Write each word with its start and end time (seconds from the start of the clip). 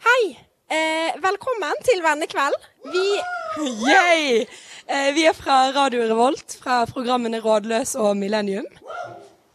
Hei! 0.00 0.30
Eh, 0.72 1.16
velkommen 1.20 1.82
til 1.84 1.98
vennekveld. 2.00 2.54
Vi 2.88 3.02
Yay! 3.84 4.46
Eh, 4.86 5.10
vi 5.12 5.26
er 5.28 5.34
fra 5.36 5.58
Radio 5.76 6.06
Revolt, 6.08 6.54
fra 6.62 6.78
programmene 6.88 7.36
Rådløs 7.44 7.92
og 8.00 8.14
Millennium. 8.16 8.64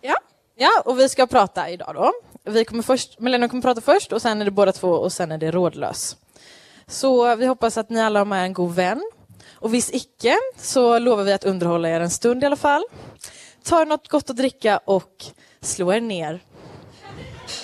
Ja. 0.06 0.20
Ja, 0.62 0.70
og 0.86 1.00
vi 1.00 1.08
skal 1.10 1.26
prate 1.32 1.64
i 1.74 1.80
dag, 1.82 1.98
da. 1.98 2.12
Vi 2.54 2.64
kommer 2.70 2.86
først, 2.86 3.18
Millennium 3.26 3.50
kommer 3.50 3.72
prate 3.72 3.82
først, 3.82 4.14
og 4.14 4.22
sen 4.22 4.42
er 4.42 4.46
det 4.46 4.54
både 4.54 4.76
to, 4.78 4.92
og 5.08 5.10
sen 5.12 5.34
er 5.34 5.42
det 5.42 5.50
Rådløs. 5.56 6.04
Så 6.86 7.10
vi 7.40 7.50
hoppas 7.50 7.80
at 7.82 7.90
ni 7.90 8.04
alle 8.04 8.22
har 8.22 8.30
med 8.30 8.46
en 8.46 8.58
god 8.60 8.76
venn. 8.78 9.02
Og 9.66 9.74
hvis 9.74 9.90
ikke, 9.98 10.38
så 10.62 11.00
lover 11.02 11.26
vi 11.26 11.34
å 11.40 11.56
underholde 11.56 11.90
dere 11.90 12.06
en 12.06 12.14
stund 12.14 12.46
i 12.46 12.52
alle 12.52 12.60
fall. 12.60 12.86
Ta 13.66 13.82
noe 13.82 14.14
godt 14.14 14.30
å 14.30 14.38
drikke 14.38 14.78
og 14.86 15.02
och 15.02 15.26
slå 15.62 15.90
dere 15.90 16.06
ned. 16.06 16.40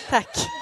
Tack. 0.09 0.61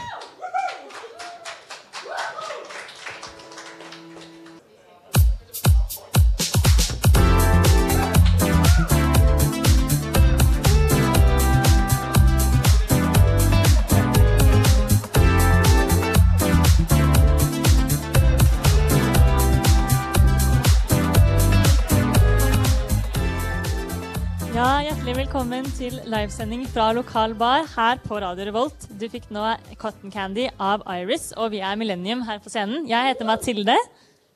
Velkommen 25.29 25.67
til 25.77 25.93
livesending 26.09 26.63
fra 26.73 26.87
lokal 26.97 27.35
bar 27.37 27.67
her 27.75 27.99
på 28.01 28.17
Radio 28.17 28.47
Revolt. 28.47 28.87
Du 28.97 29.03
fikk 29.13 29.27
nå 29.29 29.43
Cotton 29.77 30.09
Candy 30.09 30.47
av 30.57 30.81
Iris, 30.89 31.27
og 31.37 31.51
vi 31.53 31.59
er 31.61 31.77
Millennium 31.77 32.23
her 32.25 32.39
på 32.41 32.49
scenen. 32.49 32.87
Jeg 32.89 33.11
heter 33.11 33.29
Mathilde, 33.29 33.75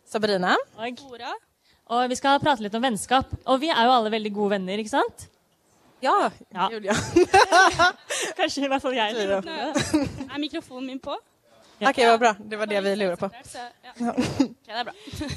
Sabrina. 0.05 0.53
og, 0.77 1.01
og 1.97 2.13
vi 2.13 2.19
skal 2.19 2.37
prate 2.43 2.61
litt 2.61 2.77
om 2.77 2.85
vennskap. 2.85 3.33
Og 3.49 3.57
vi 3.63 3.71
er 3.73 3.87
jo 3.89 3.95
alle 3.95 4.11
veldig 4.13 4.33
gode 4.37 4.53
venner, 4.53 4.77
ikke 4.83 4.93
sant? 4.93 5.25
Ja, 6.05 6.29
Ja. 6.53 6.69
gjorde. 6.69 6.93
Kanskje 8.37 8.67
i 8.67 8.69
hvert 8.69 8.85
fall 8.85 8.93
jeg. 8.93 9.17
Er 9.17 10.45
mikrofonen 10.45 10.91
min 10.93 11.01
på? 11.01 11.17
Okej, 11.89 12.07
var 12.09 12.17
bra. 12.21 12.31
Det 12.39 12.57
var 12.59 12.69
det 12.71 12.81
vi 12.85 12.95
lurade 12.95 13.17
på. 13.17 13.29
Okay, 13.29 14.47
det 14.65 14.73
er 14.79 14.83
bra. 14.87 14.93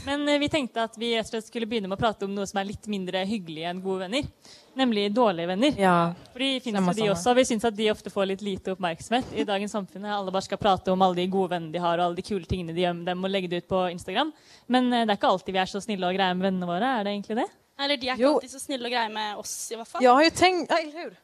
Men 0.06 0.28
eh, 0.28 0.38
vi 0.38 0.48
tenkte 0.52 0.84
at 0.86 0.94
vi 1.00 1.10
rett 1.16 1.26
og 1.26 1.32
slett 1.34 1.48
skulle 1.48 1.66
begynne 1.68 1.88
med 1.90 1.98
å 1.98 2.00
prate 2.00 2.24
om 2.28 2.34
noe 2.34 2.46
som 2.48 2.60
er 2.62 2.68
litt 2.70 2.86
mindre 2.92 3.22
hyggelig 3.28 3.66
enn 3.70 3.82
gode 3.84 4.06
venner. 4.06 4.28
Nemlig 4.76 5.06
dårlige 5.16 5.48
venner. 5.48 5.76
Ja, 5.80 5.96
For 6.32 6.44
de 6.44 6.50
finnes 6.60 6.88
jo 6.90 6.96
de 7.06 7.10
også, 7.14 7.32
vi 7.38 7.44
syns 7.48 7.64
at 7.64 7.76
de 7.78 7.90
ofte 7.92 8.12
får 8.12 8.26
litt 8.32 8.42
lite 8.44 8.74
oppmerksomhet 8.76 9.30
i 9.40 9.44
dagens 9.48 9.72
samfunn. 9.72 10.04
Alle 10.04 10.32
bare 10.34 10.44
skal 10.44 10.60
prate 10.60 10.92
om 10.92 11.02
alle 11.06 11.16
de 11.22 11.26
gode 11.32 11.54
vennene 11.54 11.72
de 11.72 11.80
har, 11.80 11.98
og 11.98 12.10
alle 12.10 12.18
de 12.20 12.26
kule 12.26 12.44
tingene 12.48 12.74
de 12.76 12.84
gjør 12.84 12.96
med 12.98 13.08
dem, 13.08 13.24
og 13.24 13.32
legge 13.32 13.48
det 13.52 13.64
ut 13.64 13.68
på 13.72 13.84
Instagram. 13.94 14.32
Men 14.68 14.90
eh, 14.92 15.04
det 15.06 15.14
er 15.16 15.20
ikke 15.20 15.32
alltid 15.32 15.56
vi 15.56 15.62
er 15.64 15.72
så 15.72 15.80
snille 15.84 16.10
og 16.10 16.18
greie 16.18 16.36
med 16.36 16.50
vennene 16.50 16.68
våre. 16.68 16.90
Er 17.00 17.08
det 17.08 17.14
egentlig 17.16 17.38
det? 17.42 17.48
Eller 17.76 17.96
de 18.00 18.08
er 18.08 18.16
ikke 18.16 18.24
Jo. 18.24 18.34
alltid 18.38 18.52
så 18.56 18.60
snille 18.62 18.88
og 18.88 18.92
greie 18.96 19.12
med 19.12 19.40
oss, 19.40 19.54
i 19.72 19.76
hvert 19.76 19.88
fall. 19.88 20.04
Jeg 20.04 20.12
har 20.16 20.24
jo 20.28 20.34
tenkt, 20.36 20.70
ja, 20.72 20.78
eller 20.84 21.02
hur? 21.06 21.16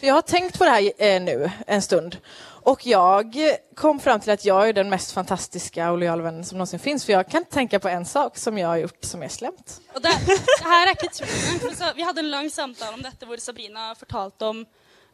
Jag 0.00 0.14
har 0.14 0.22
tänkt 0.22 0.58
på 0.58 0.64
det 0.64 0.70
här 0.70 0.92
eh, 0.98 1.20
nu 1.22 1.50
en 1.66 1.82
stund. 1.82 2.16
Och 2.62 2.86
jag 2.86 3.36
kom 3.74 4.00
fram 4.00 4.20
till 4.20 4.30
att 4.30 4.44
jag 4.44 4.68
är 4.68 4.72
den 4.72 4.90
mest 4.90 5.12
fantastiska 5.12 5.90
och 5.90 5.98
lojala 5.98 6.22
vännen 6.22 6.44
som 6.44 6.58
någonsin 6.58 6.78
finns. 6.78 7.04
För 7.04 7.12
jag 7.12 7.28
kan 7.28 7.44
tänka 7.44 7.78
på 7.80 7.88
en 7.88 8.04
sak 8.06 8.38
som 8.38 8.58
jag 8.58 8.68
har 8.68 8.76
gjort 8.76 9.04
som 9.04 9.22
är 9.22 9.28
slemt. 9.28 9.80
Og 9.94 10.02
det, 10.02 10.08
det 10.26 10.66
er 10.66 10.90
ikke 10.90 11.08
tull 11.08 11.76
så- 11.76 11.92
Vi 11.96 12.02
hadde 12.02 12.20
en 12.20 12.30
lang 12.30 12.50
samtale 12.50 12.94
om 12.94 13.02
dette 13.02 13.26
hvor 13.26 13.36
Sabrina 13.36 13.94
fortalte 13.94 14.44
om 14.46 14.66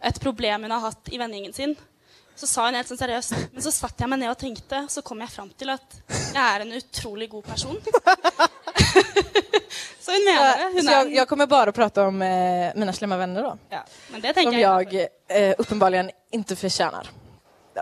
et 0.03 0.21
problem 0.21 0.63
hun 0.63 0.71
har 0.71 0.81
hatt 0.81 1.09
i 1.13 1.19
vennegjengen 1.19 1.53
sin. 1.53 1.77
Så 2.37 2.47
sa 2.47 2.65
hun 2.67 2.75
helt 2.75 2.89
sånn 2.89 2.99
seriøst. 3.01 3.33
Men 3.53 3.63
så 3.63 3.71
satt 3.73 4.01
jeg 4.01 4.09
meg 4.09 4.19
ned 4.19 4.31
og 4.31 4.39
tenkte, 4.39 4.83
så 4.93 5.03
kom 5.03 5.21
jeg 5.25 5.31
fram 5.33 5.51
til 5.59 5.71
at 5.73 6.01
jeg 6.35 6.43
er 6.57 6.61
en 6.67 6.73
utrolig 6.77 7.31
god 7.31 7.43
person. 7.45 7.79
Så 10.01 10.13
hun 10.13 10.25
mener 10.25 10.45
det. 10.45 10.73
Hun 10.75 10.83
Så 10.83 10.93
jag, 10.93 11.15
jag 11.15 11.29
kommer 11.29 11.47
bara 11.47 11.73
prata 11.73 12.07
om 12.07 12.23
eh, 12.23 12.73
mina 12.75 12.93
slemma 12.93 13.17
vänner 13.17 13.43
då. 13.43 13.59
ja, 13.69 13.85
men 14.13 14.21
det 14.21 14.35
Som 14.35 14.53
jeg. 14.53 14.61
jag 14.61 14.95
eh, 15.29 15.55
uppenbarligen 15.59 16.11
inte 16.31 16.57
förtjänar. 16.57 17.09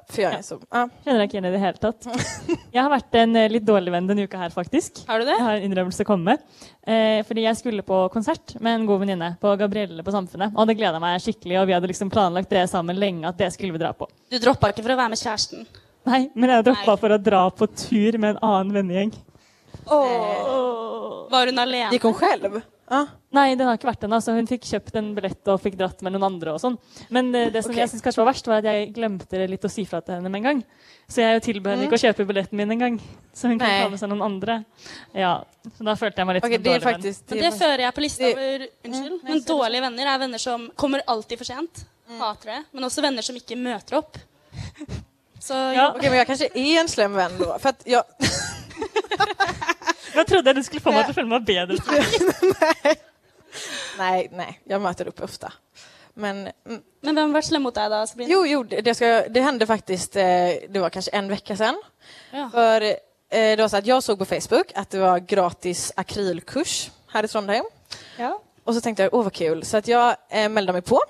For 0.09 0.23
jeg 0.23 0.33
ja. 0.33 0.39
är 0.39 0.43
så... 0.43 0.59
Ja. 0.71 0.89
Kjenner 1.05 1.21
deg 1.23 1.29
ikke 1.29 1.37
igjen 1.37 1.47
i 1.49 1.53
det 1.55 1.61
hele 1.63 1.79
tatt. 1.79 2.07
Jeg 2.75 2.83
har 2.83 2.91
vært 2.91 3.15
en 3.21 3.37
eh, 3.39 3.51
litt 3.53 3.67
dårlig 3.67 3.93
venn 3.95 4.09
denne 4.09 4.25
uka 4.27 4.41
her, 4.41 4.51
faktisk. 4.51 5.05
Har 5.07 5.23
du 5.23 5.29
det? 5.29 5.37
Jeg 5.37 5.47
har 5.47 5.61
en 5.61 5.67
innrømmelse 5.69 6.03
å 6.03 6.09
komme 6.09 6.35
med. 6.35 6.65
Eh, 6.83 7.21
fordi 7.29 7.45
jeg 7.47 7.61
skulle 7.61 7.85
på 7.87 8.01
konsert 8.13 8.57
med 8.59 8.81
en 8.81 8.89
god 8.89 9.05
venninne 9.05 9.29
på 9.41 9.55
Gabrielle 9.61 10.03
på 10.03 10.15
Samfunnet. 10.15 10.57
Og 10.59 10.67
det 10.67 10.77
gleda 10.81 10.99
meg 11.03 11.23
skikkelig, 11.23 11.61
og 11.61 11.69
vi 11.71 11.77
hadde 11.77 11.91
liksom 11.93 12.11
planlagt 12.13 12.51
det 12.51 12.65
sammen 12.73 12.99
lenge 12.99 13.29
at 13.31 13.39
det 13.39 13.53
skulle 13.55 13.77
vi 13.77 13.83
dra 13.83 13.93
på. 13.95 14.09
Du 14.33 14.41
droppa 14.43 14.73
ikke 14.73 14.83
for 14.83 14.97
å 14.97 14.99
være 14.99 15.15
med 15.15 15.23
kjæresten. 15.23 15.69
Nei, 16.11 16.25
men 16.35 16.53
jeg 16.53 16.67
droppa 16.67 16.99
for 17.01 17.15
å 17.15 17.21
dra 17.31 17.45
på 17.55 17.71
tur 17.71 18.19
med 18.19 18.35
en 18.35 18.43
annen 18.43 18.75
vennegjeng. 18.75 19.15
Var 19.89 21.51
hun 21.51 21.59
alene? 21.59 21.91
Gikk 21.95 22.07
hun 22.09 22.17
selv? 22.21 22.63
Ah. 22.87 23.07
Nei, 23.33 23.55
den 23.57 23.65
har 23.67 23.79
ikke 23.79 23.89
vært 23.89 24.03
den. 24.05 24.13
Altså. 24.13 24.35
Hun 24.37 24.49
fikk 24.49 24.67
kjøpt 24.69 24.97
en 25.01 25.13
billett 25.17 25.49
og 25.51 25.61
fikk 25.63 25.79
dratt 25.81 26.03
med 26.05 26.13
noen 26.15 26.27
andre. 26.29 26.53
og 26.55 26.61
sånn. 26.61 26.77
Men 27.15 27.31
eh, 27.35 27.49
det 27.53 27.65
som 27.65 27.73
okay. 27.73 27.81
jeg 27.83 27.95
synes 27.95 28.05
kanskje 28.05 28.21
var 28.21 28.29
verst, 28.29 28.51
var 28.51 28.61
at 28.61 28.69
jeg 28.69 28.91
glemte 28.97 29.41
det 29.41 29.49
litt 29.51 29.65
å 29.65 29.71
si 29.73 29.87
fra 29.89 30.03
til 30.05 30.19
henne 30.19 30.31
med 30.31 30.43
en 30.43 30.49
gang. 30.51 30.61
Så 31.09 31.25
jeg 31.25 31.43
tilbød 31.49 31.73
henne 31.75 31.89
ikke 31.89 31.99
å 31.99 32.03
kjøpe 32.05 32.27
billetten 32.29 32.61
min 32.61 32.77
en 32.77 32.85
gang. 32.85 32.99
Så 33.33 33.49
hun 33.49 33.57
kan 33.59 33.73
Nei. 33.73 33.81
ta 33.83 33.89
med 33.95 34.03
seg 34.03 34.13
noen 34.13 34.27
andre. 34.29 34.59
Ja, 35.17 35.33
så 35.65 35.89
Da 35.89 35.97
følte 36.01 36.23
jeg 36.23 36.29
meg 36.29 36.39
litt 36.39 36.47
okay, 36.47 36.61
som 36.61 36.67
en 36.67 36.69
det 36.69 36.87
faktisk, 36.87 37.25
venn. 37.25 37.31
Men 37.33 37.41
Det 37.41 37.49
det 37.49 37.63
fører 37.65 37.85
jeg 37.87 37.97
på 37.97 38.05
lista 38.05 38.31
over 38.31 38.69
Unnskyld. 38.69 39.19
Men 39.31 39.43
dårlige 39.49 39.87
venner 39.89 40.13
er 40.13 40.23
venner 40.27 40.45
som 40.45 40.69
kommer 40.85 41.05
alltid 41.17 41.41
for 41.41 41.49
sent. 41.49 41.85
Hater 42.21 42.53
det. 42.53 42.61
Men 42.77 42.91
også 42.91 43.05
venner 43.05 43.25
som 43.25 43.41
ikke 43.41 43.59
møter 43.59 44.01
opp. 44.03 44.21
Så 45.45 45.57
Ja. 45.77 45.91
Okej, 45.93 46.09
men 46.09 46.21
jeg 46.23 46.29
kanskje 46.29 46.53
er 46.57 46.81
en 46.81 46.89
slem 46.89 47.17
venn, 47.17 47.41
da. 47.41 47.57
For 47.61 47.75
at 47.75 47.83
jag... 47.89 48.53
Nå 50.15 50.25
trodde 50.29 50.51
jeg 50.51 50.59
du 50.59 50.67
skulle 50.67 50.85
få 50.85 50.93
meg 50.95 51.09
til 51.09 51.15
å 51.15 51.19
føle 51.19 51.31
meg 51.31 51.47
bedre. 51.49 51.79
Nei. 51.91 52.95
nei, 54.01 54.19
nei. 54.35 54.51
Jeg 54.71 54.83
møter 54.83 55.11
opp 55.11 55.25
ofte. 55.27 55.51
Men 56.15 56.49
mm, 56.67 56.81
Men 57.07 57.19
hvem 57.19 57.35
var 57.35 57.47
slem 57.47 57.65
mot 57.67 57.75
deg, 57.75 57.91
da? 57.91 58.05
Sabrina? 58.07 58.31
Jo, 58.31 58.45
jo 58.47 58.63
det, 58.71 58.85
det, 58.87 58.95
det 59.35 59.43
hände 59.43 59.67
faktiskt, 59.67 60.17
eh, 60.17 60.65
det 60.71 60.83
var 60.83 60.95
kanskje 60.95 61.15
en 61.19 61.29
vecka 61.31 61.57
siden. 61.59 61.81
Ja. 62.31 62.49
For 62.53 62.87
eh, 62.87 62.97
det 63.31 63.61
var 63.63 63.69
så 63.73 63.83
at 63.83 63.91
jeg 63.91 64.03
såg 64.03 64.19
på 64.23 64.31
Facebook 64.31 64.73
at 64.79 64.91
det 64.95 65.03
var 65.03 65.27
gratis 65.27 65.91
akrylkurs 65.97 66.89
her 67.15 67.27
i 67.27 67.31
Trondheim. 67.31 67.67
Ja. 68.19 68.37
Og 68.65 68.75
så 68.75 68.81
tenkte 68.81 69.07
jeg 69.07 69.15
åh 69.15 69.27
vad 69.27 69.35
kul. 69.35 69.65
Så 69.67 69.83
jeg 69.83 69.95
jag 69.97 70.17
eh, 70.31 70.49
meldte 70.49 70.77
meg 70.79 70.87
på, 70.89 71.03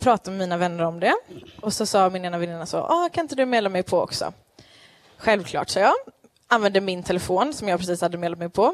Pratet 0.00 0.32
med 0.32 0.38
mine 0.38 0.56
vänner 0.56 0.84
om 0.84 1.00
det. 1.00 1.12
Og 1.60 1.72
så 1.72 1.86
sa 1.86 2.06
min 2.10 2.24
ene 2.24 2.38
venninne 2.40 2.66
så, 2.66 2.78
ah, 2.80 3.08
kan 3.12 3.26
ikke 3.28 3.36
du 3.36 3.44
melde 3.44 3.68
meg 3.68 3.84
på 3.86 3.98
også? 4.00 4.30
Självklart, 5.20 5.68
sa 5.68 5.80
jag. 5.80 5.94
Använde 6.52 6.80
min 6.80 7.02
telefon 7.02 7.52
som 7.54 7.68
jag 7.68 7.78
precis 7.80 8.00
hade 8.00 8.18
meldat 8.18 8.38
mig 8.38 8.48
på. 8.48 8.72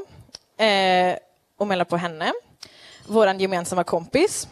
Eh, 0.64 1.16
och 1.58 1.66
meldade 1.66 1.90
på 1.90 1.96
henne. 1.96 2.32
vår 3.06 3.28
gemensamma 3.28 3.84
kompis. 3.84 4.48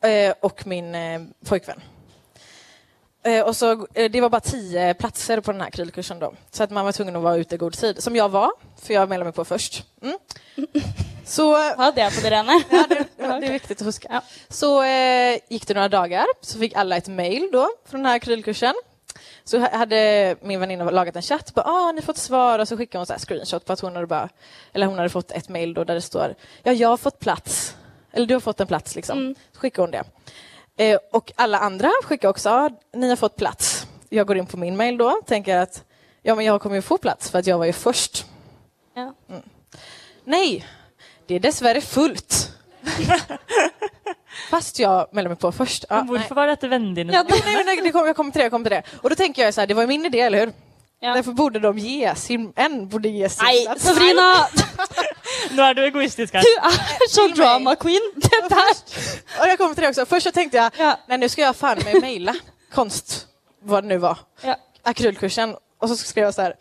Eh, 0.00 0.34
och 0.40 0.66
min 0.66 0.94
eh, 0.94 1.20
pojkvän. 1.44 1.80
Eh, 3.22 3.42
och 3.46 3.56
så, 3.56 3.86
eh, 3.94 4.10
det 4.10 4.20
var 4.20 4.28
bara 4.30 4.40
tio 4.40 4.94
platser 4.94 5.40
på 5.40 5.52
den 5.52 5.60
här 5.60 5.70
krylkursen 5.70 6.18
då. 6.18 6.34
Så 6.50 6.62
att 6.62 6.70
man 6.70 6.84
var 6.84 6.92
tvungen 6.92 7.16
att 7.16 7.22
vara 7.22 7.36
ute 7.36 7.54
i 7.54 7.58
god 7.58 7.72
tid. 7.72 8.02
Som 8.02 8.16
jag 8.16 8.28
var, 8.28 8.50
för 8.82 8.94
jag 8.94 9.08
meldade 9.08 9.24
mig 9.24 9.32
på 9.34 9.44
först. 9.44 9.84
Mm. 10.02 10.18
Så 11.24 11.42
ja, 11.78 11.92
det 11.94 12.22
på 12.22 12.28
det. 12.30 12.36
Ja, 12.70 12.86
det, 12.88 13.04
det 13.16 13.46
är 13.46 13.52
viktigt 13.60 13.80
att 13.80 13.86
huska. 13.86 14.08
Ja. 14.10 14.22
Så 14.48 14.82
eh, 14.82 15.38
gick 15.48 15.66
det 15.66 15.74
några 15.74 15.88
dagar, 15.88 16.26
så 16.40 16.58
fick 16.58 16.74
alla 16.74 16.96
ett 16.96 17.08
mail 17.08 17.48
då 17.52 17.68
från 17.84 18.00
den 18.02 18.06
här 18.06 18.16
akrylkursen. 18.16 18.74
Så 19.48 19.58
ha- 19.58 19.76
hade 19.76 20.36
min 20.42 20.60
väninna 20.60 20.90
lagat 20.90 21.16
en 21.16 21.22
chatt, 21.22 21.54
bara, 21.54 21.66
ah, 21.66 21.92
ni 21.92 22.02
fått 22.02 22.16
svar, 22.16 22.58
och 22.58 22.68
så 22.68 22.76
skickade 22.76 22.98
hon 22.98 23.06
så 23.06 23.12
här 23.12 23.20
screenshot 23.20 23.64
på 23.64 23.72
att 23.72 23.80
hon 23.80 23.94
hade, 23.94 24.06
bara, 24.06 24.28
eller 24.72 24.86
hon 24.86 24.96
hade 24.96 25.08
fått 25.08 25.30
ett 25.30 25.48
mail 25.48 25.74
då 25.74 25.84
där 25.84 25.94
det 25.94 26.00
står, 26.00 26.34
ja, 26.62 26.72
jag 26.72 26.88
har 26.88 26.96
fått 26.96 27.18
plats, 27.18 27.76
eller 28.12 28.26
du 28.26 28.34
har 28.34 28.40
fått 28.40 28.60
en 28.60 28.66
plats 28.66 28.94
liksom. 28.94 29.18
Mm. 29.18 29.34
Så 29.52 29.60
skickade 29.60 29.82
hon 29.82 29.90
det. 29.90 30.04
Eh, 30.84 30.98
och 31.12 31.32
alla 31.36 31.58
andra 31.58 31.90
skickade 32.04 32.30
också, 32.30 32.48
ah, 32.50 32.70
ni 32.92 33.08
har 33.08 33.16
fått 33.16 33.36
plats. 33.36 33.86
Jag 34.08 34.26
går 34.26 34.36
in 34.36 34.46
på 34.46 34.56
min 34.56 34.76
mail 34.76 34.98
då, 34.98 35.20
tänker 35.26 35.56
att, 35.56 35.84
ja 36.22 36.34
men 36.34 36.44
jag 36.44 36.60
kommer 36.60 36.76
ju 36.76 36.82
få 36.82 36.98
plats 36.98 37.30
för 37.30 37.38
att 37.38 37.46
jag 37.46 37.58
var 37.58 37.64
ju 37.66 37.72
först. 37.72 38.26
Ja. 38.94 39.14
Nej, 40.24 40.66
det 41.26 41.34
är 41.34 41.40
dessvärre 41.40 41.80
fullt. 41.80 42.52
Fast 44.50 44.78
jag 44.78 45.08
meldde 45.12 45.28
mig 45.28 45.38
på 45.38 45.52
först. 45.52 45.84
Ja, 45.88 45.96
nej. 45.96 46.06
Hvorfor 46.06 46.34
var 46.34 46.46
dette 46.46 46.68
vennene 46.68 46.94
dine? 46.94 47.12
Ja, 47.12 47.24
nej, 47.28 47.42
nej, 47.44 47.64
nej, 47.64 47.80
det 47.82 47.92
kom, 47.92 48.06
jag 48.06 48.16
kommer 48.16 48.30
till 48.30 48.38
det, 48.38 48.44
jag 48.44 48.50
kommer 48.52 48.64
till 48.64 48.76
det. 48.76 48.82
Och 49.02 49.10
då 49.10 49.16
tänker 49.16 49.44
jag 49.44 49.54
så 49.54 49.60
här, 49.60 49.66
det 49.66 49.74
var 49.74 49.82
ju 49.82 49.88
min 49.88 50.06
idé, 50.06 50.20
eller 50.20 50.38
hur? 50.46 50.52
Ja. 51.00 51.14
Derfor 51.14 51.32
borde 51.32 51.58
de 51.58 51.78
ge 51.78 52.14
sin, 52.14 52.52
en 52.56 52.88
borde 52.88 53.08
ge 53.08 53.28
sin 53.28 53.44
Nei, 53.44 53.64
plats. 53.64 53.84
Sabrina! 53.84 54.46
Nå 55.56 55.62
er 55.62 55.74
du 55.74 55.82
egoistisk 55.84 56.34
her. 56.34 56.40
Du 56.40 56.68
er 56.68 57.08
så 57.08 57.26
drama 57.36 57.74
queen. 57.76 58.02
Dette 58.14 58.54
er 58.54 58.72
og 59.40 59.48
jeg 59.48 59.58
kommer 59.58 59.74
til 59.74 59.82
det 59.84 59.88
også. 59.92 60.04
Først 60.04 60.24
så 60.30 60.32
tenkte 60.32 60.56
jeg 60.56 60.70
Ja. 60.78 60.94
skal 61.28 61.42
jeg 61.42 61.48
ha 61.48 61.52
jag 61.52 61.84
med 61.84 61.94
å 61.96 62.00
maile 62.00 62.34
konst, 62.74 63.26
hva 63.64 63.80
det 63.80 63.88
nå 63.92 63.98
var, 64.00 64.18
Ja. 64.44 64.54
akryllkursen. 64.84 65.54
Og 65.80 65.88
så 65.88 65.96
skrev 65.96 66.24
jeg 66.24 66.34
sånn 66.34 66.44
här, 66.44 66.54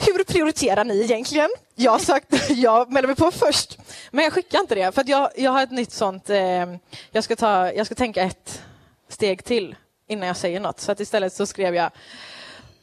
hur 0.00 0.24
prioriterar 0.24 0.84
ni 0.84 1.00
egentligen? 1.00 1.50
Jag 1.74 2.00
sagt, 2.00 2.50
jag 2.50 2.92
mig 2.92 3.16
på 3.16 3.30
först. 3.30 3.78
Men 4.10 4.24
jag 4.24 4.32
skickar 4.32 4.60
inte 4.60 4.74
det, 4.74 4.92
för 4.92 5.00
att 5.00 5.08
jag, 5.08 5.30
jag 5.36 5.50
har 5.50 5.62
ett 5.62 5.70
nytt 5.70 5.92
sånt, 5.92 6.30
eh, 6.30 6.66
jag, 7.10 7.24
ska 7.24 7.36
ta, 7.36 7.72
jag 7.72 7.86
ska 7.86 7.94
tänka 7.94 8.22
ett 8.22 8.62
steg 9.08 9.44
till 9.44 9.76
innan 10.08 10.26
jag 10.26 10.36
säger 10.36 10.60
något. 10.60 10.80
Så 10.80 10.92
att 10.92 11.00
istället 11.00 11.32
så 11.32 11.46
skrev 11.46 11.74
jag, 11.74 11.90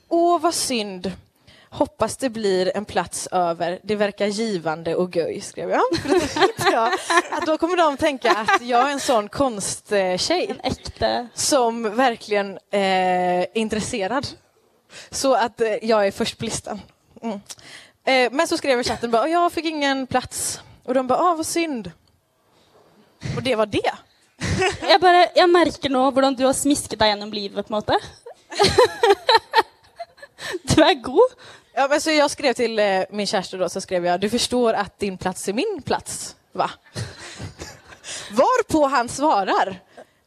Åh, 0.09 0.41
vad 0.41 0.53
synd. 0.53 1.11
Hoppas 1.69 2.17
det 2.17 2.29
blir 2.29 2.77
en 2.77 2.85
plats 2.85 3.27
över. 3.31 3.79
Det 3.83 3.95
verkar 3.95 4.25
givande 4.25 4.95
och 4.95 5.15
göj, 5.15 5.41
skrev 5.41 5.69
jag. 5.69 5.81
För 6.57 6.71
jag 6.71 6.93
att 7.31 7.45
då 7.45 7.57
kommer 7.57 7.77
de 7.77 7.97
tänka 7.97 8.31
att 8.31 8.61
jag 8.61 8.89
är 8.89 8.93
en 8.93 8.99
sån 8.99 9.29
konsttjej 9.29 10.47
En 10.49 10.71
ekte 10.71 11.27
som 11.33 11.95
verkligen 11.95 12.51
eh, 12.71 12.81
är 12.81 13.57
intresserad. 13.57 14.27
Så 15.09 15.35
att 15.35 15.61
eh, 15.61 15.85
jag 15.85 16.07
är 16.07 16.11
först 16.11 16.37
på 16.37 16.45
listan. 16.45 16.81
Mm. 17.21 17.39
Eh, 18.05 18.31
men 18.31 18.47
så 18.47 18.57
skrev 18.57 18.83
chatten 18.83 19.11
bara, 19.11 19.29
jag 19.29 19.51
fick 19.51 19.65
ingen 19.65 20.07
plats. 20.07 20.61
Och 20.83 20.93
de 20.93 21.07
bara, 21.07 21.19
ah, 21.19 21.35
vad 21.35 21.45
synd. 21.45 21.91
Och 23.35 23.43
det 23.43 23.55
var 23.55 23.65
det. 23.65 23.91
Jeg, 24.81 25.01
bare, 25.01 25.29
jeg 25.35 25.49
merker 25.49 25.89
nå 25.89 26.03
hvordan 26.13 26.35
du 26.37 26.43
har 26.45 26.53
smisket 26.53 26.99
deg 26.99 27.09
gjennom 27.09 27.31
livet, 27.33 27.65
på 27.65 27.73
en 27.73 27.77
måte. 27.79 27.97
Du 30.63 30.83
er 30.83 30.93
god. 31.01 31.33
Ja, 31.73 31.87
men 31.89 32.01
så 32.01 32.13
jeg 32.13 32.29
skrev 32.31 32.53
til 32.57 32.79
eh, 32.81 33.09
min 33.13 33.27
kjæreste 33.27 33.57
da, 33.59 33.67
så 33.69 33.81
skrev 33.83 34.05
jeg 34.07 34.21
du 34.21 34.29
forstår 34.31 34.77
at 34.79 34.93
din 35.01 35.17
plass 35.17 35.49
er 35.49 35.57
min 35.57 35.81
plass, 35.85 36.35
va? 36.57 36.69
Varpå 38.37 38.83
han 38.93 39.09
svarar, 39.09 39.73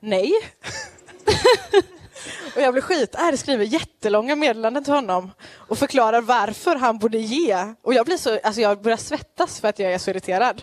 nej. 0.02 0.34
Och 2.56 2.62
jag 2.62 2.72
blir 2.74 2.82
skitarg, 2.82 3.36
skriver 3.36 3.64
jättelånga 3.64 4.36
meddelanden 4.36 4.84
till 4.84 4.92
honom 4.92 5.30
och 5.68 5.78
förklarar 5.78 6.20
varför 6.20 6.76
han 6.76 6.98
borde 6.98 7.18
ge. 7.18 7.74
Och 7.82 7.94
jag 7.94 8.06
blir 8.06 8.16
så, 8.16 8.38
alltså 8.42 8.60
jag 8.60 8.82
börjar 8.82 8.96
svettas 8.98 9.60
för 9.60 9.68
att 9.68 9.78
jag 9.78 9.92
är 9.92 9.98
så 9.98 10.10
irriterad. 10.10 10.62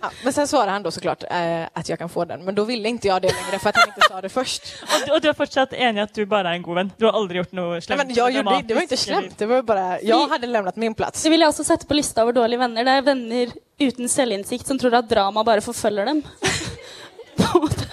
Ja, 0.00 0.10
men 0.24 0.32
sen 0.32 0.48
svarar 0.48 0.72
han 0.72 0.82
då 0.82 0.90
såklart 0.90 1.22
eh, 1.30 1.62
att 1.72 1.88
jag 1.88 1.98
kan 1.98 2.08
få 2.08 2.24
den, 2.24 2.44
men 2.44 2.54
då 2.54 2.64
ville 2.64 2.88
inte 2.88 3.08
jag 3.08 3.22
det 3.22 3.28
längre 3.28 3.58
för 3.58 3.68
att 3.68 3.76
han 3.76 3.88
inte 3.88 4.08
sa 4.08 4.20
det 4.20 4.28
först. 4.28 4.62
Og, 4.82 5.06
du- 5.06 5.12
og 5.14 5.22
du 5.22 5.28
er 5.28 5.32
fortsatt 5.32 5.72
enig 5.72 6.02
at 6.02 6.12
du 6.14 6.26
bare 6.26 6.50
er 6.52 6.58
en 6.58 6.62
god 6.62 6.74
venn? 6.76 6.90
Du 6.98 7.06
har 7.06 7.12
aldri 7.16 7.38
gjort 7.40 7.52
noe 7.56 7.72
Nej, 7.72 7.82
slemt? 7.82 8.02
men 8.06 8.14
jag 8.14 8.30
gjorde, 8.30 8.42
det 8.44 8.52
var 8.52 8.60
inte 8.60 8.74
dramatisk, 8.74 9.02
slemt, 9.04 9.38
det 9.38 9.46
var 9.46 9.62
bara, 9.62 10.00
jag 10.02 10.28
hade 10.28 10.46
lämnat 10.46 10.76
min 10.76 10.94
plats. 10.94 11.22
Det 11.22 11.30
vil 11.32 11.40
jeg 11.40 11.48
også 11.48 11.64
sette 11.64 11.86
på 11.88 11.94
lista 11.96 12.22
over 12.24 12.32
dårlige 12.36 12.58
venner. 12.60 12.84
Det 12.84 12.92
er 12.92 13.02
venner 13.08 13.52
uten 13.80 14.08
selvinnsikt 14.08 14.66
som 14.68 14.78
tror 14.78 14.94
at 15.00 15.08
drama 15.08 15.42
bare 15.44 15.60
forfølger 15.64 16.04
dem. 16.12 16.22
På 17.36 17.58
en 17.58 17.60
måte. 17.64 17.85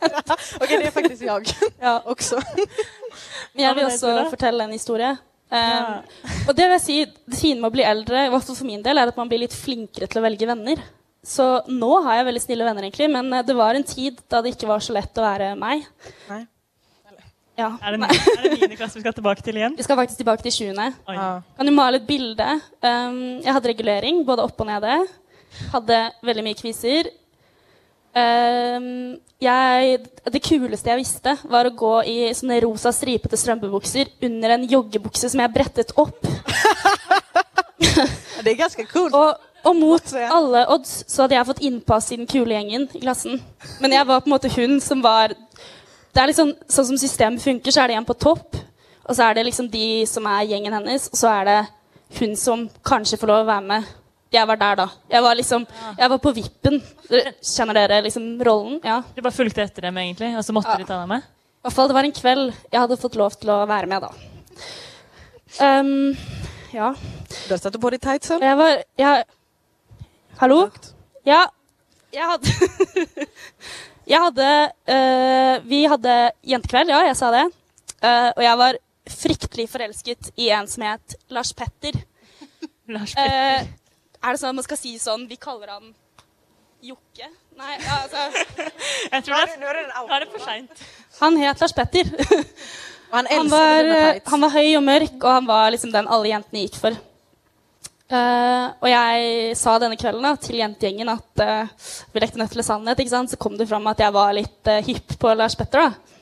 Okej, 0.60 0.76
det 0.80 0.86
er 0.90 0.94
faktisk 0.94 1.22
jeg 1.26 1.70
Ja. 1.82 1.98
også. 2.04 2.40
Men 3.54 3.64
jeg 3.64 3.76
vil 3.78 3.88
også 3.88 4.12
fortelle 4.32 4.66
en 4.66 4.74
historie. 4.76 5.14
Um, 5.46 5.56
Ja. 5.56 6.00
Og 6.48 6.56
det 6.58 6.64
vil 6.66 6.74
jeg 6.74 6.82
si, 6.82 6.96
det 7.06 7.38
fine 7.38 7.60
med 7.60 7.70
å 7.70 7.74
bli 7.76 7.84
eldre, 7.86 8.26
i 8.26 8.30
hvert 8.32 8.44
fall 8.46 8.58
for 8.58 8.66
min 8.68 8.82
del, 8.82 8.98
er 8.98 9.12
at 9.12 9.16
man 9.18 9.28
blir 9.30 9.44
litt 9.44 9.54
flinkere 9.54 10.08
til 10.10 10.20
å 10.20 10.24
velge 10.26 10.48
venner. 10.48 10.82
Så 11.26 11.46
nå 11.70 12.02
har 12.04 12.20
jeg 12.20 12.26
veldig 12.28 12.42
snille 12.44 12.66
venner, 12.66 12.86
egentlig, 12.86 13.08
men 13.10 13.32
eh, 13.34 13.42
det 13.46 13.54
var 13.58 13.74
en 13.78 13.86
tid 13.86 14.20
da 14.30 14.42
det 14.42 14.54
ikke 14.54 14.68
var 14.70 14.82
så 14.84 14.94
lett 14.94 15.18
å 15.18 15.24
være 15.26 15.54
meg. 15.58 15.86
Nei. 16.30 16.44
Ja. 17.56 17.70
Er 17.80 17.94
det, 17.94 18.02
9, 18.02 18.06
er 18.36 18.42
det 18.44 18.50
niende 18.60 18.76
klasse 18.76 18.98
vi 18.98 19.00
skal 19.00 19.14
tilbake 19.16 19.40
til 19.40 19.56
igjen? 19.56 19.74
Vi 19.78 19.84
skal 19.86 19.96
faktisk 19.96 20.18
tilbake 20.20 20.44
til 20.44 20.52
20. 20.74 20.98
Oi. 21.08 21.14
Kan 21.56 21.70
du 21.70 21.72
male 21.72 22.02
et 22.02 22.06
bilde? 22.08 22.44
Um, 22.84 23.16
jeg 23.40 23.54
hadde 23.56 23.70
regulering, 23.70 24.18
både 24.28 24.44
opp 24.44 24.60
og 24.60 24.68
nede. 24.68 24.98
Hadde 25.72 26.00
veldig 26.28 26.44
mye 26.44 26.58
kviser. 26.58 27.08
Um, 28.16 29.18
jeg, 29.44 29.98
det 30.32 30.40
kuleste 30.40 30.88
jeg 30.88 31.02
visste, 31.02 31.34
var 31.52 31.68
å 31.68 31.74
gå 31.76 31.92
i 32.08 32.14
sånne 32.32 32.62
rosa 32.64 32.88
stripete 32.94 33.36
strømpebukser 33.36 34.08
under 34.24 34.54
en 34.54 34.64
joggebukse 34.70 35.28
som 35.28 35.42
jeg 35.42 35.52
brettet 35.52 35.92
opp. 36.00 36.24
Det 38.46 38.52
er 38.52 38.56
ganske 38.56 38.84
cool 38.88 39.12
Og, 39.16 39.42
og 39.66 39.74
mot 39.76 40.12
alle 40.16 40.62
odds 40.72 40.92
så 41.10 41.24
hadde 41.24 41.36
jeg 41.36 41.48
fått 41.48 41.60
innpass 41.66 42.08
i 42.12 42.18
den 42.20 42.28
kule 42.30 42.54
gjengen 42.54 42.86
i 42.96 43.02
klassen. 43.02 43.40
Men 43.82 43.92
jeg 43.92 44.08
var 44.08 44.22
på 44.22 44.30
en 44.30 44.34
måte 44.36 44.52
hun 44.54 44.78
som 44.80 45.02
var 45.04 45.34
Det 45.34 46.22
er 46.22 46.30
liksom 46.30 46.54
sånn 46.72 46.88
som 46.92 47.00
systemet 47.00 47.44
funker, 47.44 47.74
så 47.74 47.82
er 47.82 47.92
det 47.92 47.98
en 47.98 48.08
på 48.08 48.16
topp, 48.16 48.56
og 49.04 49.12
så 49.12 49.26
er 49.26 49.36
det 49.36 49.48
liksom 49.50 49.68
de 49.72 50.06
som 50.08 50.24
er 50.30 50.48
gjengen 50.48 50.72
hennes, 50.78 51.10
og 51.12 51.20
så 51.20 51.34
er 51.34 51.48
det 51.50 51.58
hun 52.16 52.36
som 52.40 52.64
kanskje 52.86 53.18
får 53.20 53.28
lov 53.28 53.44
å 53.44 53.50
være 53.50 53.66
med. 53.68 53.90
Jeg 54.34 54.46
var 54.50 54.58
der, 54.58 54.76
da. 54.76 54.86
Jeg 55.10 55.22
var 55.22 55.36
liksom 55.38 55.66
Jeg 55.98 56.10
var 56.10 56.18
på 56.18 56.32
vippen. 56.34 56.80
Kjenner 57.40 57.78
dere 57.78 58.00
liksom 58.04 58.24
rollen? 58.44 58.80
Ja. 58.84 59.00
Du 59.14 59.22
bare 59.22 59.34
fulgte 59.34 59.62
etter 59.62 59.86
dem, 59.86 59.98
egentlig, 60.02 60.32
og 60.36 60.44
så 60.44 60.52
måtte 60.56 60.72
Ja. 60.74 60.78
de 60.82 60.84
ta 60.88 60.98
deg 61.00 61.08
med? 61.08 61.22
I 61.22 61.66
hvert 61.66 61.74
fall 61.74 61.88
det 61.88 61.94
var 61.96 62.04
en 62.04 62.12
kveld 62.14 62.54
jeg 62.72 62.80
hadde 62.80 62.96
fått 63.00 63.16
lov 63.18 63.34
til 63.40 63.50
å 63.50 63.66
være 63.66 63.86
med, 63.90 64.02
da. 64.02 64.10
Um, 65.60 66.16
ja. 66.74 66.92
Du 67.46 67.54
har 67.54 67.58
satt 67.58 67.78
på 67.80 67.90
dig 67.90 68.00
tightsen. 68.02 68.42
Jeg 68.42 68.56
var 68.58 68.82
jeg, 68.98 69.24
Hallo? 70.40 70.66
Ja. 71.26 71.46
Jeg 72.12 72.26
hadde 72.32 73.26
Jeg 74.12 74.20
hadde 74.22 74.48
eh, 74.86 75.54
Vi 75.66 75.80
hadde 75.90 76.16
jentekveld, 76.46 76.92
ja, 76.92 77.00
jeg 77.08 77.16
sa 77.18 77.30
det. 77.34 77.46
Uh, 78.02 78.30
og 78.36 78.42
jeg 78.44 78.58
var 78.60 78.78
fryktelig 79.10 79.66
forelsket 79.70 80.30
i 80.42 80.50
en 80.54 80.68
som 80.70 80.84
het 80.86 81.16
Lars 81.32 81.52
Petter. 81.56 81.98
Lars 82.94 83.14
Petter. 83.16 83.66
Eh, 83.66 83.66
er 84.26 84.34
det 84.34 84.42
sånn 84.42 84.52
at 84.52 84.58
man 84.58 84.66
skal 84.66 84.80
si 84.80 84.96
sånn 85.00 85.26
Vi 85.30 85.38
kaller 85.40 85.70
han 85.76 85.94
Jokke? 86.84 87.30
Nei, 87.56 87.74
altså 87.80 88.26
Jeg 89.14 89.24
tror 89.24 89.36
det 89.38 89.56
er, 89.56 89.58
nå 89.62 90.06
er 90.12 90.24
det 90.24 90.30
for 90.34 90.44
seint. 90.44 90.86
Han 91.22 91.38
het 91.40 91.62
Lars 91.62 91.72
Petter. 91.72 92.10
Och 93.10 93.16
han 93.16 93.26
Han 93.38 93.48
var, 93.48 93.84
eh, 93.84 94.20
han 94.24 94.44
var 94.44 94.52
høy 94.52 94.76
og 94.76 94.82
mørk, 94.84 95.16
og 95.22 95.30
han 95.30 95.46
var 95.48 95.70
liksom 95.72 95.92
den 95.94 96.10
alle 96.10 96.34
jentene 96.34 96.66
gikk 96.66 96.80
for. 96.82 96.98
Uh, 98.06 98.70
og 98.78 98.86
jeg 98.86 99.54
sa 99.58 99.72
denne 99.82 99.96
kvelden 99.98 100.22
da, 100.22 100.36
til 100.38 100.60
jentegjengen 100.60 101.08
at 101.10 101.42
uh, 101.42 101.88
vi 102.14 102.22
lekte 102.22 102.38
nødt 102.38 102.52
til 102.54 102.62
sannhet. 102.62 103.00
ikke 103.02 103.14
sant? 103.14 103.32
Så 103.32 103.40
kom 103.40 103.56
det 103.58 103.66
fram 103.66 103.88
at 103.90 104.02
jeg 104.02 104.14
var 104.14 104.36
litt 104.36 104.70
uh, 104.70 104.78
hypp 104.86 105.16
på 105.18 105.32
Lars 105.34 105.56
Petter. 105.58 105.88
da. 105.88 106.16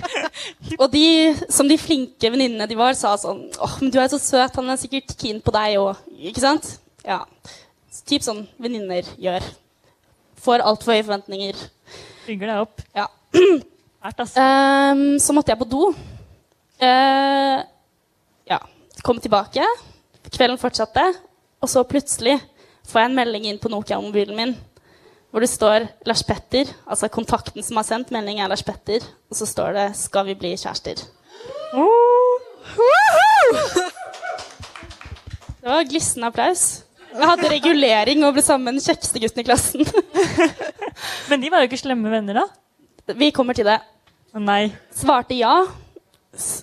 og 0.82 0.90
de, 0.92 1.32
som 1.50 1.66
de 1.66 1.78
flinke 1.80 2.30
venninnene 2.30 2.68
de 2.68 2.76
var, 2.78 2.94
sa 2.94 3.16
sånn 3.18 3.46
åh, 3.58 3.78
men 3.80 3.90
du 3.90 3.98
er 4.02 4.10
så 4.12 4.20
søt, 4.20 4.54
han 4.54 4.70
er 4.70 4.78
sikkert 4.78 5.16
keen 5.18 5.40
på 5.42 5.54
deg 5.56 5.80
òg. 5.80 6.04
Ikke 6.30 6.44
sant? 6.44 6.76
Ja. 7.06 7.22
Typ 8.06 8.24
sånn 8.26 8.44
venninner 8.60 9.06
gjør. 9.18 9.46
Får 10.42 10.64
altfor 10.66 10.94
høye 10.94 11.06
forventninger. 11.06 11.62
Bygger 12.26 12.52
deg 12.52 12.62
opp. 12.66 12.82
Ja. 12.96 13.06
Fælt, 13.32 14.20
altså. 14.20 14.42
Um, 14.42 15.18
så 15.22 15.34
måtte 15.34 15.52
jeg 15.52 15.60
på 15.62 15.68
do. 15.70 15.88
Uh, 16.82 17.58
ja. 18.50 18.60
Kom 19.06 19.22
tilbake. 19.22 19.64
Kvelden 20.28 20.60
fortsatte. 20.60 21.06
Og 21.62 21.70
så 21.72 21.86
plutselig 21.88 22.36
får 22.86 23.02
jeg 23.02 23.10
en 23.10 23.18
melding 23.18 23.46
inn 23.50 23.62
på 23.62 23.70
Nokia-mobilen 23.72 24.36
min 24.38 24.56
hvor 25.34 25.42
det 25.42 25.50
står 25.50 25.84
Lars 26.08 26.22
Petter. 26.24 26.70
Altså 26.88 27.10
kontakten 27.12 27.60
som 27.66 27.76
har 27.76 27.84
sendt 27.84 28.12
melding, 28.14 28.38
er 28.40 28.48
Lars 28.48 28.62
Petter. 28.64 29.04
Og 29.28 29.36
så 29.36 29.44
står 29.46 29.72
det 29.76 29.96
'Skal 29.96 30.24
vi 30.26 30.34
bli 30.34 30.54
kjærester'? 30.56 31.02
Det 35.60 35.68
var 35.74 35.84
glissende 35.84 36.26
applaus. 36.26 36.85
Jeg 37.16 37.30
hadde 37.32 37.50
regulering 37.50 38.24
og 38.26 38.36
ble 38.36 38.44
sammen 38.44 38.68
med 38.68 38.78
den 38.78 38.84
kjekkeste 38.84 39.22
gutten 39.22 39.42
i 39.42 39.46
klassen. 39.46 39.82
Men 41.30 41.42
de 41.42 41.50
var 41.52 41.62
jo 41.62 41.70
ikke 41.70 41.80
slemme 41.80 42.12
venner, 42.12 42.42
da. 42.42 43.14
Vi 43.16 43.30
kommer 43.34 43.56
til 43.56 43.68
det. 43.68 43.78
Nei. 44.36 44.68
svarte 44.92 45.36
ja. 45.38 45.54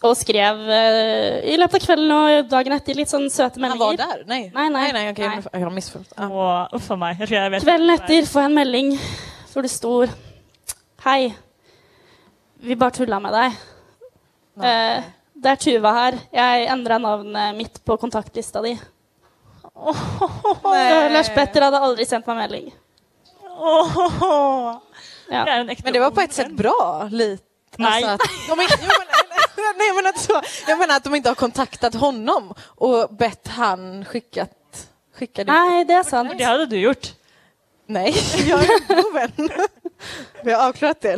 Og 0.06 0.14
skrev 0.20 0.60
uh, 0.68 1.40
i 1.50 1.56
løpet 1.58 1.80
av 1.80 1.86
kvelden 1.88 2.12
og 2.14 2.50
dagen 2.52 2.76
etter 2.76 2.98
litt 2.98 3.10
sånn 3.10 3.26
søte 3.34 3.62
meldinger. 3.62 4.04
Han 4.04 4.12
var 4.12 4.20
der? 4.20 4.28
Nei. 4.30 4.42
Nei, 4.54 4.68
nei. 4.70 4.84
nei, 4.84 4.92
nei 5.00 5.06
okay, 5.10 5.26
Jeg 5.26 5.46
Jag 5.48 5.66
har 5.66 5.74
misforstått. 5.74 6.14
Ja. 6.20 6.28
Å, 6.30 6.52
uff 6.78 6.92
a 6.94 7.00
meg. 7.02 7.24
Jeg 7.26 7.54
vet 7.56 7.66
Kvelden 7.66 7.96
etter 7.96 8.30
får 8.30 8.46
jeg 8.46 8.52
en 8.52 8.60
melding 8.60 8.94
hvor 9.54 9.66
det 9.66 9.74
står 9.74 10.14
Hei, 11.04 11.34
vi 12.64 12.78
bare 12.80 12.96
tulla 12.96 13.18
med 13.20 13.34
deg. 13.36 13.58
Uh, 14.62 15.10
det 15.44 15.52
er 15.52 15.60
Tuva 15.60 15.92
her. 15.98 16.20
Jeg 16.32 16.68
endra 16.72 17.00
navnet 17.02 17.58
mitt 17.58 17.82
på 17.84 17.98
kontaktlista 18.00 18.62
di. 18.64 18.78
Nej. 20.64 21.14
Lars 21.14 21.30
Petter 21.30 21.62
hadde 21.62 21.80
aldri 21.80 22.06
sendt 22.06 22.28
meg 22.30 22.38
melding. 22.38 22.74
Ja. 23.44 24.82
Det 25.30 25.40
er 25.40 25.60
en 25.62 25.70
ekte 25.74 25.84
Men 25.86 25.94
det 25.94 26.02
var 26.04 26.12
på 26.12 26.22
et 26.22 26.30
ett 26.30 26.36
sätt 26.36 26.52
bra. 26.52 27.08
Lite. 27.12 27.44
Nej. 27.78 28.04
Alltså 28.04 28.10
att 28.10 28.48
de 28.50 28.62
inte, 28.62 28.78
jo, 28.82 28.92
men, 29.00 29.78
nej, 29.78 29.94
men 29.96 30.06
att 30.06 30.20
så, 30.20 30.42
jag 30.68 30.80
menar 30.80 30.96
att 30.96 31.04
de 31.04 31.16
inte 31.16 31.30
har 31.30 31.36
kontaktat 31.36 31.94
honom 31.96 32.54
och 32.62 33.10
bett 33.10 33.48
han 33.48 34.06
skickat, 34.06 34.88
skicka 35.16 35.44
det. 35.44 35.52
Nei, 35.52 35.84
det 35.84 35.94
er 35.94 36.04
sant. 36.04 36.38
Det 36.38 36.44
hadde 36.44 36.66
du 36.66 36.78
gjort. 36.80 37.14
Nej, 37.88 38.14
jag 38.48 38.64
är 38.64 38.70
en 38.90 38.96
god 38.96 39.14
vän. 39.14 39.50
Vi 40.44 40.52
har 40.52 40.68
avklart 40.70 41.02
det. 41.06 41.14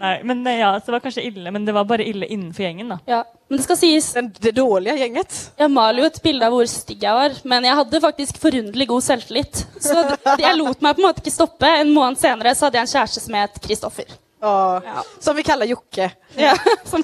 Nei, 0.00 0.14
men 0.28 0.42
eh, 0.46 0.58
ja, 0.60 0.72
så 0.80 0.90
det 0.90 0.96
var 0.98 1.02
kanskje 1.06 1.24
ille, 1.30 1.50
men 1.54 1.64
det 1.64 1.74
var 1.76 1.84
bare 1.88 2.04
ille 2.06 2.28
innenfor 2.28 2.64
gjengen, 2.66 2.92
da. 2.94 2.98
Ja. 3.08 3.22
Men 3.50 3.58
det 3.58 3.64
skal 3.66 3.76
sies, 3.80 4.12
Den- 4.14 4.32
Det 4.40 4.52
dårlige 4.54 4.98
gjenget? 5.00 5.36
Jeg 5.58 5.70
maler 5.74 6.04
jo 6.04 6.10
et 6.10 6.22
bilde 6.22 6.46
av 6.46 6.52
hvor 6.54 6.68
stygg 6.70 7.02
jeg 7.02 7.16
var, 7.16 7.36
men 7.44 7.64
jeg 7.66 7.78
hadde 7.80 8.00
faktisk 8.04 8.38
forunderlig 8.42 8.86
god 8.92 9.02
selvtillit. 9.08 9.64
Så 9.80 9.96
jeg 10.38 10.56
lot 10.60 10.80
meg 10.84 10.96
på 10.96 11.02
en 11.02 11.08
måte 11.10 11.24
ikke 11.24 11.34
stoppe. 11.34 11.66
En 11.80 11.94
måned 11.96 12.20
senere 12.20 12.52
så 12.54 12.68
hadde 12.68 12.78
jeg 12.82 12.88
en 12.90 12.94
kjæreste 12.98 13.24
som 13.24 13.34
het 13.40 13.60
Kristoffer. 13.64 14.10
Ja, 14.40 14.80
Ja. 14.80 15.02
Som 15.20 15.36
vi 15.36 15.42
kaller 15.44 15.68
Jocke. 15.68 16.06
Ja, 16.38 16.54
som 16.88 17.02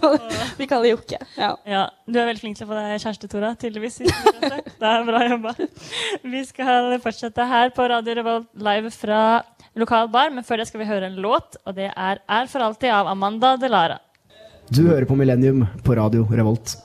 vi 0.56 0.64
kaller 0.70 0.88
Jokke. 0.94 1.18
Ja. 1.36 1.50
Ja, 1.68 1.82
Du 2.08 2.16
er 2.18 2.30
veldig 2.30 2.40
flink 2.40 2.56
til 2.56 2.64
å 2.64 2.70
få 2.70 2.78
deg 2.78 3.02
kjæreste, 3.02 3.28
Tora. 3.28 3.50
tydeligvis. 3.60 3.98
Det 4.00 4.88
er 4.88 5.04
bra 5.04 5.20
jobba. 5.28 5.52
Vi 6.24 6.44
skal 6.48 6.94
fortsette 7.04 7.44
her 7.50 7.74
på 7.76 7.88
Radio 7.92 8.14
Revolt 8.22 8.48
live 8.56 8.90
fra 8.94 9.20
lokal 9.76 10.08
bar, 10.12 10.32
men 10.34 10.44
før 10.44 10.62
det 10.62 10.68
skal 10.70 10.82
vi 10.82 10.88
høre 10.88 11.10
en 11.10 11.20
låt, 11.22 11.56
og 11.66 11.74
det 11.76 11.92
er 11.92 12.18
'Er 12.28 12.46
for 12.46 12.60
alltid' 12.60 12.92
av 12.92 13.06
Amanda 13.06 13.56
Delara. 13.56 13.98
Du 14.70 14.82
hører 14.88 15.06
på 15.06 15.16
Millennium 15.16 15.66
på 15.84 15.94
radio 15.96 16.26
Revolt. 16.26 16.76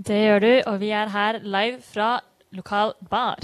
Det 0.00 0.16
gjør 0.16 0.40
du, 0.40 0.62
og 0.70 0.78
vi 0.80 0.90
er 0.96 1.08
her 1.08 1.40
live 1.40 1.82
fra 1.82 2.20
lokal 2.56 2.94
bar. 3.10 3.36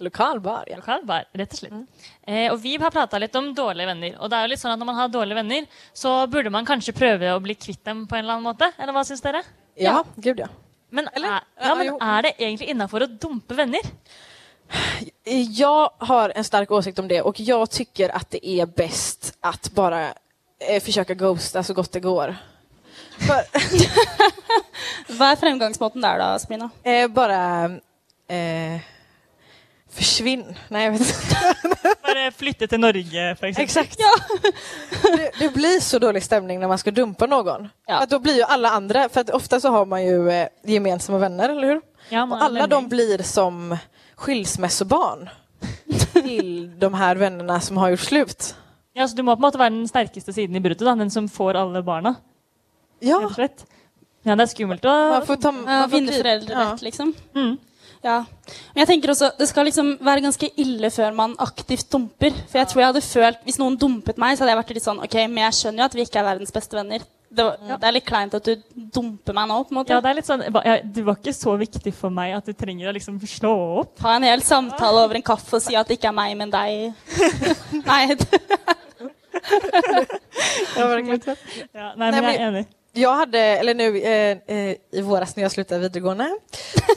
Lokal 0.00 0.40
bar, 0.40 0.64
ja. 0.66 0.76
Lokal 0.80 1.04
bar, 1.04 1.26
rett 1.36 1.52
og 1.52 1.58
slett. 1.60 2.06
Eh, 2.26 2.50
og 2.50 2.58
vi 2.62 2.76
har 2.80 2.90
prata 2.90 3.18
litt 3.20 3.36
om 3.36 3.54
dårlige 3.54 3.86
venner. 3.86 4.16
Og 4.18 4.30
det 4.30 4.36
er 4.38 4.46
jo 4.46 4.52
litt 4.54 4.62
sånn 4.62 4.72
at 4.72 4.80
når 4.80 4.86
man 4.86 4.96
har 4.96 5.12
dårlige 5.12 5.36
venner, 5.36 5.66
så 5.92 6.26
burde 6.26 6.50
man 6.50 6.66
kanskje 6.66 6.96
prøve 6.96 7.34
å 7.34 7.42
bli 7.44 7.54
kvitt 7.54 7.84
dem 7.84 8.06
på 8.08 8.16
en 8.16 8.24
eller 8.24 8.38
annen 8.38 8.48
måte. 8.48 8.72
Eller 8.80 8.96
hva 8.96 9.04
syns 9.04 9.22
dere? 9.22 9.44
Ja, 9.76 10.02
gud 10.16 10.40
ja. 10.40 10.48
Men, 10.90 11.06
Eller? 11.14 11.36
er, 11.36 11.44
ja, 11.62 11.74
men 11.78 11.92
er 12.02 12.22
det 12.26 12.32
egentlig 12.40 12.72
innafor 12.72 13.04
å 13.04 13.10
dumpe 13.20 13.54
venner? 13.54 13.84
Jag 15.48 15.90
har 15.98 16.32
en 16.34 16.44
stark 16.44 16.70
åsikt 16.70 16.98
om 16.98 17.08
det 17.08 17.22
och 17.22 17.40
jag 17.40 17.70
tycker 17.70 18.16
att 18.16 18.30
det 18.30 18.46
är 18.48 18.66
bäst 18.66 19.34
att 19.40 19.70
bara 19.72 20.06
eh, 20.68 20.82
försöka 20.82 21.14
ghosta 21.14 21.62
så 21.62 21.74
gott 21.74 21.92
det 21.92 22.00
går. 22.00 22.36
För, 23.18 23.44
Hva 25.16 25.32
er 25.32 25.36
fremgangsmåten 25.36 26.00
der, 26.02 26.18
da, 26.18 26.38
Sabrina? 26.38 26.70
eh, 26.82 27.08
bara 27.08 27.64
eh, 28.28 28.80
försvinn. 29.90 30.56
Nej, 30.68 30.84
jag 30.84 30.92
vet 30.92 31.00
inte. 31.00 31.54
Bare 32.02 32.30
flytte 32.32 32.66
til 32.66 32.80
Norge, 32.80 33.36
for 33.36 33.46
eksempel. 33.46 33.64
Exakt. 33.64 33.98
det, 35.16 35.30
det 35.38 35.48
blir 35.54 35.80
så 35.80 35.98
dålig 35.98 36.22
stämning 36.22 36.60
när 36.60 36.68
man 36.68 36.78
ska 36.78 36.90
dumpa 36.90 37.26
någon. 37.26 37.68
Ja. 37.86 37.96
För 37.96 38.02
att 38.04 38.10
då 38.10 38.18
blir 38.18 38.34
ju 38.36 38.42
alla 38.42 38.70
andra, 38.70 39.08
för 39.08 39.20
att 39.20 39.30
ofta 39.30 39.60
så 39.60 39.68
har 39.68 39.86
man 39.86 40.04
ju 40.04 40.30
eh, 40.30 40.48
gemensamma 40.64 41.18
vänner, 41.18 41.48
eller 41.48 41.68
hur? 41.68 41.80
Ja, 42.08 42.22
er 42.22 42.44
alla 42.44 42.66
de 42.66 42.88
blir 42.88 43.22
som 43.22 43.76
skilsmässobarn 44.20 45.28
til 46.14 46.70
de 46.80 46.90
her 46.96 47.20
vennene 47.20 47.56
som 47.64 47.78
har 47.80 47.92
gjort 47.94 48.06
slut. 48.08 48.50
Ja, 48.96 49.06
så 49.06 49.16
Du 49.16 49.22
må 49.22 49.34
på 49.36 49.40
en 49.40 49.46
måte 49.48 49.58
være 49.60 49.74
den 49.76 49.88
sterkeste 49.88 50.32
siden 50.34 50.56
i 50.56 50.62
bruddet, 50.62 50.86
den 50.98 51.10
som 51.10 51.28
får 51.30 51.56
alle 51.60 51.82
barna. 51.86 52.16
Ja. 53.00 53.20
Ja, 54.24 54.34
det 54.36 54.44
er 54.44 54.50
skummelt 54.52 54.84
å 54.84 54.92
ta... 55.40 55.50
Ja, 55.64 55.86
vinne 55.88 56.12
kri- 56.12 56.20
foreldrerett, 56.20 56.82
liksom. 56.84 57.14
Mm. 57.36 57.54
Ja. 58.04 58.18
Men 58.74 58.80
jeg 58.82 58.88
tenker 58.88 59.12
også, 59.12 59.30
Det 59.38 59.46
skal 59.48 59.66
liksom 59.68 59.94
være 60.04 60.22
ganske 60.24 60.48
ille 60.60 60.88
før 60.92 61.14
man 61.16 61.34
aktivt 61.40 61.88
dumper. 61.92 62.32
For 62.48 62.60
jeg 62.60 62.68
tror 62.68 62.80
jeg 62.82 62.90
hadde 62.90 63.02
følt, 63.04 63.40
Hvis 63.44 63.58
noen 63.60 63.76
dumpet 63.80 64.20
meg, 64.20 64.36
så 64.36 64.44
hadde 64.44 64.52
jeg 64.54 64.60
vært 64.60 64.74
litt 64.76 64.86
sånn 64.86 65.00
OK, 65.04 65.16
men 65.28 65.42
jeg 65.46 65.56
skjønner 65.58 65.82
jo 65.84 65.88
at 65.88 65.96
vi 65.96 66.04
ikke 66.06 66.20
er 66.20 66.28
verdens 66.30 66.52
beste 66.52 66.76
venner. 66.76 67.04
Det, 67.30 67.44
var, 67.46 67.78
det 67.78 67.86
er 67.86 67.92
litt 67.94 68.06
kleint 68.08 68.32
at 68.34 68.44
du 68.48 68.56
dumper 68.74 69.36
meg 69.36 69.46
nå. 69.48 69.60
på 69.64 69.70
en 69.70 69.78
måte. 69.78 69.94
Ja, 69.94 70.00
det 70.02 70.10
er 70.10 70.16
litt 70.18 70.26
sånn, 70.26 70.42
ja, 70.42 70.76
Du 70.82 71.02
var 71.06 71.14
ikke 71.20 71.34
så 71.36 71.54
viktig 71.60 71.92
for 71.94 72.10
meg 72.10 72.34
at 72.34 72.48
du 72.50 72.52
trenger 72.58 72.90
å 72.90 72.94
liksom 72.96 73.20
slå 73.22 73.52
opp. 73.84 74.00
Ha 74.02 74.16
en 74.18 74.26
hel 74.26 74.42
samtale 74.42 75.04
over 75.04 75.14
en 75.20 75.22
kaffe 75.22 75.60
og 75.60 75.62
si 75.62 75.76
at 75.78 75.86
det 75.86 76.00
ikke 76.00 76.10
er 76.10 76.16
meg, 76.18 76.34
men 76.40 76.50
deg. 76.50 76.92
Nei, 77.90 78.02
det- 78.14 78.42
Ja. 80.76 81.24
Ja, 81.72 81.94
nei, 81.96 82.10
Nei, 82.10 82.10
men 82.10 82.24
jeg 82.24 82.34
er 82.36 82.46
enig. 82.48 82.66
Jag 82.92 83.14
hade, 83.14 83.38
eller 83.38 83.74
nu 83.74 83.86
eh, 84.00 84.38
eh, 84.46 84.76
i 84.92 85.00
våras 85.00 85.36
när 85.36 85.42
jag 85.42 85.52
slutade 85.52 85.80
videregående, 85.80 86.26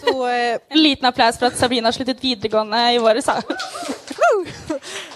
så 0.01 0.27
eh, 0.33 0.57
En 0.69 0.81
liten 0.83 1.05
applaus 1.05 1.37
for 1.37 1.45
at 1.45 1.57
Sabrina 1.57 1.87
har 1.87 1.91
sluttet 1.93 2.23
videregående 2.23 2.79
i 2.93 2.97
våre 2.97 3.21
sa. 3.21 3.35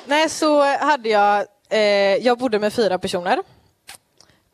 Nej, 0.05 0.29
så 0.29 0.61
hade 0.63 1.09
jag... 1.09 1.45
Eh, 1.69 2.15
jag 2.23 2.37
bodde 2.37 2.59
med 2.59 2.73
fyra 2.73 2.97
personer. 2.97 3.39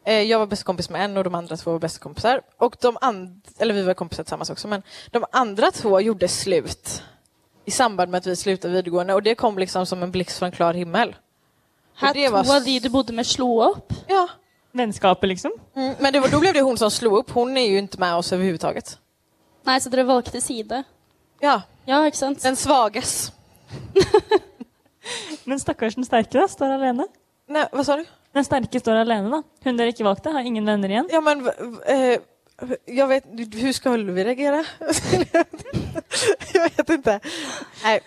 Eh, 0.05 0.21
jag 0.21 0.39
var 0.39 0.45
bästa 0.45 0.65
kompis 0.65 0.89
med 0.89 1.05
en 1.05 1.17
och 1.17 1.23
de 1.23 1.35
andra 1.35 1.57
två 1.57 1.71
var 1.71 1.79
bästa 1.79 1.99
kompisar. 1.99 2.41
Och 2.57 2.75
de 2.81 2.97
and- 3.01 3.41
eller 3.57 3.73
vi 3.73 3.83
var 3.83 3.93
kompisar 3.93 4.23
tillsammans 4.23 4.49
också, 4.49 4.67
men 4.67 4.81
de 5.11 5.25
andra 5.31 5.71
två 5.71 5.99
gjorde 6.01 6.27
slut 6.27 7.03
i 7.65 7.71
samband 7.71 8.11
med 8.11 8.17
att 8.17 8.27
vi 8.27 8.35
slutade 8.35 8.73
videregående 8.73 9.13
och 9.13 9.23
det 9.23 9.35
kom 9.35 9.57
liksom 9.57 9.85
som 9.85 10.03
en 10.03 10.11
blixt 10.11 10.39
från 10.39 10.51
klar 10.51 10.73
himmel. 10.73 11.15
Det 12.13 12.29
var 12.29 12.43
to 12.43 12.53
av 12.53 12.63
de 12.63 12.79
du 12.79 12.89
bodde 12.89 13.13
med, 13.13 13.25
slå 13.27 13.63
opp. 13.71 13.93
Ja, 14.07 14.27
Vänskapen 14.71 15.29
liksom. 15.29 15.51
mm, 15.75 15.95
men 15.99 16.13
det 16.13 16.19
var, 16.19 16.27
då 16.29 16.39
blev 16.39 16.53
det 16.53 16.61
hon 16.61 16.77
som 16.77 16.91
slog 16.91 17.17
upp. 17.17 17.31
Hon 17.31 17.57
är 17.57 17.69
ju 17.69 17.77
inte 17.77 17.99
med 17.99 18.15
oss 18.15 18.33
överhuvudtaget. 18.33 18.99
Nei, 19.63 19.79
så 19.79 19.89
dere 19.89 20.03
valgte 20.03 20.41
side. 20.41 20.83
Ja, 21.39 21.61
Ja, 21.85 22.05
ikke 22.07 22.17
sant? 22.17 22.41
den 22.43 22.55
svages. 22.55 23.31
Men 25.43 25.59
stakkars 25.59 25.95
den 25.95 26.05
sterke 26.05 26.39
da, 26.39 26.47
står 26.47 26.69
alene. 26.71 27.07
Nej, 27.47 27.67
vad 27.71 27.85
sa 27.85 27.95
du? 27.95 28.05
Den 28.33 28.45
sterke 28.47 28.79
står 28.81 29.03
alene, 29.03 29.29
da. 29.29 29.41
Hun 29.65 29.77
dere 29.77 29.93
ikke 29.93 30.05
valgte, 30.07 30.33
har 30.33 30.45
ingen 30.47 30.65
venner 30.65 30.89
igjen. 30.89 31.09
Ja, 31.13 31.21
men 31.21 31.43
eh, 31.85 32.17
jag 32.89 33.07
vet, 33.11 33.27
hur 33.61 33.71
skulle 33.75 34.13
vi 34.15 34.25
reagere? 34.25 34.63
jeg 36.53 36.61
vet 36.63 36.93
ikke. 36.97 37.17
Nei. 37.83 37.97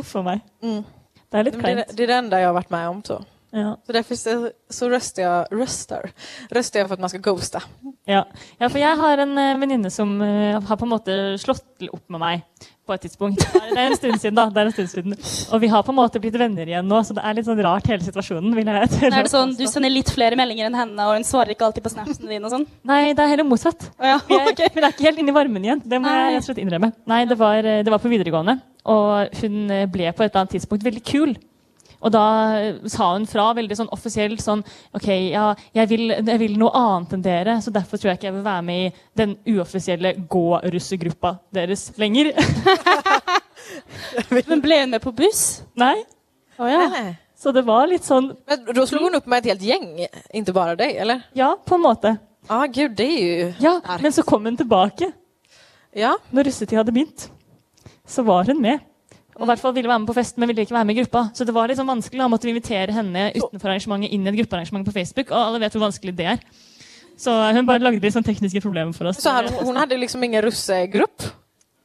Uff 0.00 0.14
a 0.18 0.22
meg. 0.26 0.44
Mm. 0.64 0.82
Det 1.26 1.38
er 1.40 1.48
litt 1.48 1.58
kleint. 1.60 1.82
Det, 1.82 1.96
det 1.96 2.06
er 2.06 2.12
det 2.12 2.18
enda 2.22 2.40
jeg 2.40 2.48
har 2.50 2.56
vært 2.56 2.72
med 2.74 2.92
om. 2.92 3.02
Så, 3.06 3.22
Ja. 3.56 3.76
så 3.86 3.92
derfor 3.94 4.18
så, 4.20 4.32
så 4.70 4.88
röstar, 4.90 5.22
jag, 5.22 5.52
røster. 5.60 6.10
röstar 6.50 6.80
jag 6.80 6.88
för 6.88 6.94
att 6.94 7.00
man 7.00 7.08
skal 7.08 7.20
ghoste. 7.20 7.60
Ja. 8.04 8.26
ja, 8.58 8.68
for 8.68 8.78
jeg 8.78 8.96
har 8.96 9.18
en 9.18 9.38
uh, 9.38 9.58
venninne 9.60 9.90
som 9.90 10.20
uh, 10.20 10.60
har 10.60 10.76
på 10.76 10.84
en 10.84 10.92
måte 10.92 11.14
slått 11.38 11.86
opp 11.90 12.04
med 12.12 12.20
meg 12.20 12.66
på 12.86 12.94
et 12.94 13.02
tidspunkt. 13.06 13.42
Det 13.52 13.74
er 13.76 13.90
en 13.90 13.96
stund 13.98 14.20
siden, 14.22 14.36
da. 14.38 14.46
Det 14.52 14.62
er 14.62 14.70
en 14.70 14.74
stund 14.76 14.90
siden. 14.92 15.16
Og 15.52 15.60
vi 15.62 15.70
har 15.72 15.82
på 15.86 15.92
en 15.92 15.98
måte 15.98 16.20
blitt 16.22 16.36
venner 16.38 16.68
igjen 16.70 16.86
nå, 16.86 17.00
så 17.06 17.16
det 17.16 17.24
er 17.26 17.36
litt 17.38 17.48
sånn 17.48 17.60
rart 17.66 17.88
hele 17.90 18.06
situasjonen. 18.06 18.54
vil 18.56 18.70
jeg 18.70 19.10
Er 19.10 19.16
det 19.18 19.32
sånn, 19.32 19.56
Du 19.58 19.64
sender 19.70 19.92
litt 19.92 20.12
flere 20.14 20.38
meldinger 20.38 20.70
enn 20.70 20.78
henne, 20.78 21.08
og 21.08 21.18
hun 21.18 21.26
svarer 21.26 21.54
ikke 21.56 21.66
alltid 21.68 21.84
på 21.86 21.92
snapsene 21.96 22.30
dine? 22.30 22.44
og 22.46 22.54
sånn? 22.54 22.66
Nei, 22.86 23.12
det 23.16 23.24
er 23.24 23.32
heller 23.34 23.48
motsatt. 23.48 23.90
Oh, 23.98 24.06
ja, 24.06 24.20
Vi 24.28 24.38
er. 24.38 24.70
Hun 24.76 24.84
er 24.84 24.94
ikke 24.94 25.08
helt 25.08 25.18
inne 25.22 25.34
i 25.34 25.36
varmen 25.36 25.66
igjen. 25.66 25.82
Det 25.84 26.00
må 26.02 26.12
jeg 26.14 26.36
rett 26.36 26.44
og 26.44 26.48
slett 26.50 26.62
innrømme. 26.62 26.92
Nei, 27.10 27.24
det 27.26 27.38
var, 27.40 27.58
eh, 27.64 27.82
det 27.82 27.92
var 27.92 28.02
på 28.02 28.12
videregående, 28.12 28.60
og 28.86 29.36
hun 29.42 29.70
eh, 29.70 29.86
ble 29.90 30.12
på 30.12 30.22
et 30.24 30.30
eller 30.30 30.44
annet 30.44 30.56
tidspunkt 30.56 30.86
veldig 30.86 31.04
kul. 31.06 31.36
Og 32.04 32.12
da 32.12 32.24
eh, 32.58 32.80
sa 32.92 33.12
hun 33.14 33.26
fra 33.28 33.48
veldig 33.56 33.78
sånn 33.78 33.92
offisielt 33.94 34.42
sånn 34.44 34.62
OK, 34.96 35.08
ja, 35.32 35.48
jeg 35.76 35.90
vil, 35.92 36.14
jeg 36.18 36.40
vil 36.42 36.56
noe 36.60 36.72
annet 36.76 37.16
enn 37.16 37.24
dere, 37.24 37.58
så 37.64 37.72
derfor 37.74 38.00
tror 38.00 38.12
jeg 38.12 38.20
ikke 38.20 38.30
jeg 38.30 38.36
vil 38.38 38.46
være 38.46 38.66
med 38.66 38.82
i 38.86 38.90
den 39.22 39.36
uoffisielle 39.54 40.14
gå-russegruppa 40.30 41.36
deres 41.56 41.88
lenger. 42.00 42.32
Men 44.48 44.62
ble 44.64 44.82
hun 44.84 44.92
med 44.94 45.02
på 45.02 45.14
buss? 45.16 45.62
Nei. 45.78 45.96
Oh, 46.56 46.68
ja. 46.70 46.86
Nej. 46.92 47.14
Så 47.36 47.52
det 47.52 47.66
var 47.68 47.84
litt 47.90 48.06
sånn 48.06 48.30
Men 48.48 48.62
da 48.64 48.84
slo 48.88 49.02
hun 49.04 49.18
opp 49.18 49.26
med 49.28 49.44
et 49.44 49.50
helt 49.52 49.64
gjeng, 49.66 49.90
inte 50.38 50.54
bare 50.56 50.76
deg, 50.78 50.94
eller? 51.04 51.26
Ja, 51.36 51.50
på 51.60 51.76
en 51.76 51.84
måte. 51.84 52.16
Ja, 52.46 52.62
ah, 52.62 52.66
gud, 52.70 52.94
det 52.96 53.06
er 53.10 53.16
jo 53.18 53.48
Ja. 53.60 53.72
Men 54.00 54.14
så 54.14 54.22
kom 54.24 54.44
hun 54.46 54.56
tilbake. 54.56 55.10
Ja, 55.96 56.14
Når 56.30 56.48
russetida 56.48 56.80
hadde 56.80 56.94
begynt, 56.94 57.26
så 58.06 58.22
var 58.22 58.44
hun 58.46 58.60
med. 58.62 58.84
Og 59.36 59.42
i 59.44 59.48
hvert 59.50 59.60
fall 59.60 59.74
ville 59.76 59.88
være 59.90 60.00
med 60.00 60.08
på 60.08 60.14
fest, 60.16 60.38
men 60.40 60.48
ville 60.48 60.64
ikke 60.64 60.72
være 60.74 60.86
med 60.88 60.96
i 60.96 61.00
gruppa. 61.02 61.26
Så 61.36 61.44
det 61.44 61.52
var 61.52 61.68
litt 61.68 61.76
sånn 61.76 61.90
vanskelig. 61.90 62.18
Da 62.22 62.28
måtte 62.32 62.48
vi 62.48 62.54
invitere 62.54 62.94
henne 62.96 63.26
utenfor 63.36 63.68
arrangementet 63.68 64.14
inn 64.16 64.24
i 64.24 64.30
et 64.32 64.38
gruppearrangement 64.38 64.86
på 64.88 64.94
Facebook, 64.96 65.30
og 65.30 65.36
alle 65.42 65.60
vet 65.60 65.76
hvor 65.76 65.84
vanskelig 65.84 66.14
det 66.16 66.26
er. 66.32 66.40
Så 67.20 67.32
hun 67.52 67.66
bare 67.68 67.80
lagde 67.84 68.00
litt 68.00 68.16
sånn 68.16 68.24
tekniske 68.24 68.60
problemer 68.64 68.92
for 68.96 69.10
oss. 69.10 69.20
så 69.20 69.32
hun, 69.36 69.52
hun 69.68 69.76
hadde 69.76 69.96
liksom 70.00 70.24
ingen 70.24 70.42
russegrupp? 70.44 71.28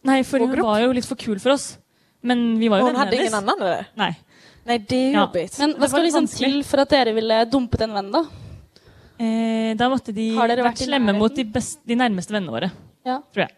Nei, 0.07 0.21
for 0.23 0.39
hun 0.39 0.51
grupp? 0.55 0.65
var 0.65 0.79
jo 0.85 0.91
litt 0.95 1.05
for 1.07 1.19
kul 1.19 1.39
for 1.43 1.53
oss. 1.57 1.77
Men 2.23 2.57
vi 2.59 2.69
var 2.71 2.79
jo 2.81 2.87
vennene 2.87 3.05
hennes. 3.05 3.11
Hun 3.11 3.17
hadde 3.17 3.21
ingen 3.27 3.39
annen? 3.39 3.61
eller? 3.67 3.85
Nei. 3.97 4.11
Nei, 4.65 4.77
det 4.77 4.97
är 4.97 5.11
Ja. 5.13 5.27
bit 5.33 5.59
Men 5.59 5.73
hva 5.73 5.87
skal 5.89 6.03
liksom 6.03 6.25
vanskelig. 6.27 6.51
til 6.51 6.63
for 6.63 6.79
at 6.79 6.89
dere 6.89 7.13
ville 7.13 7.45
dumpet 7.45 7.81
en 7.81 7.93
venn, 7.93 8.11
da? 8.11 8.23
Eh, 9.19 9.73
da 9.77 9.89
måtte 9.89 10.13
de 10.13 10.31
vært 10.35 10.61
vært 10.63 10.83
slemme 10.85 11.13
mot 11.17 11.33
de, 11.35 11.43
best, 11.43 11.79
de 11.85 11.95
nærmeste 11.95 12.31
vennene 12.33 12.51
våre. 12.53 12.71
Ja. 13.05 13.19
Tror 13.33 13.47
jeg. 13.47 13.51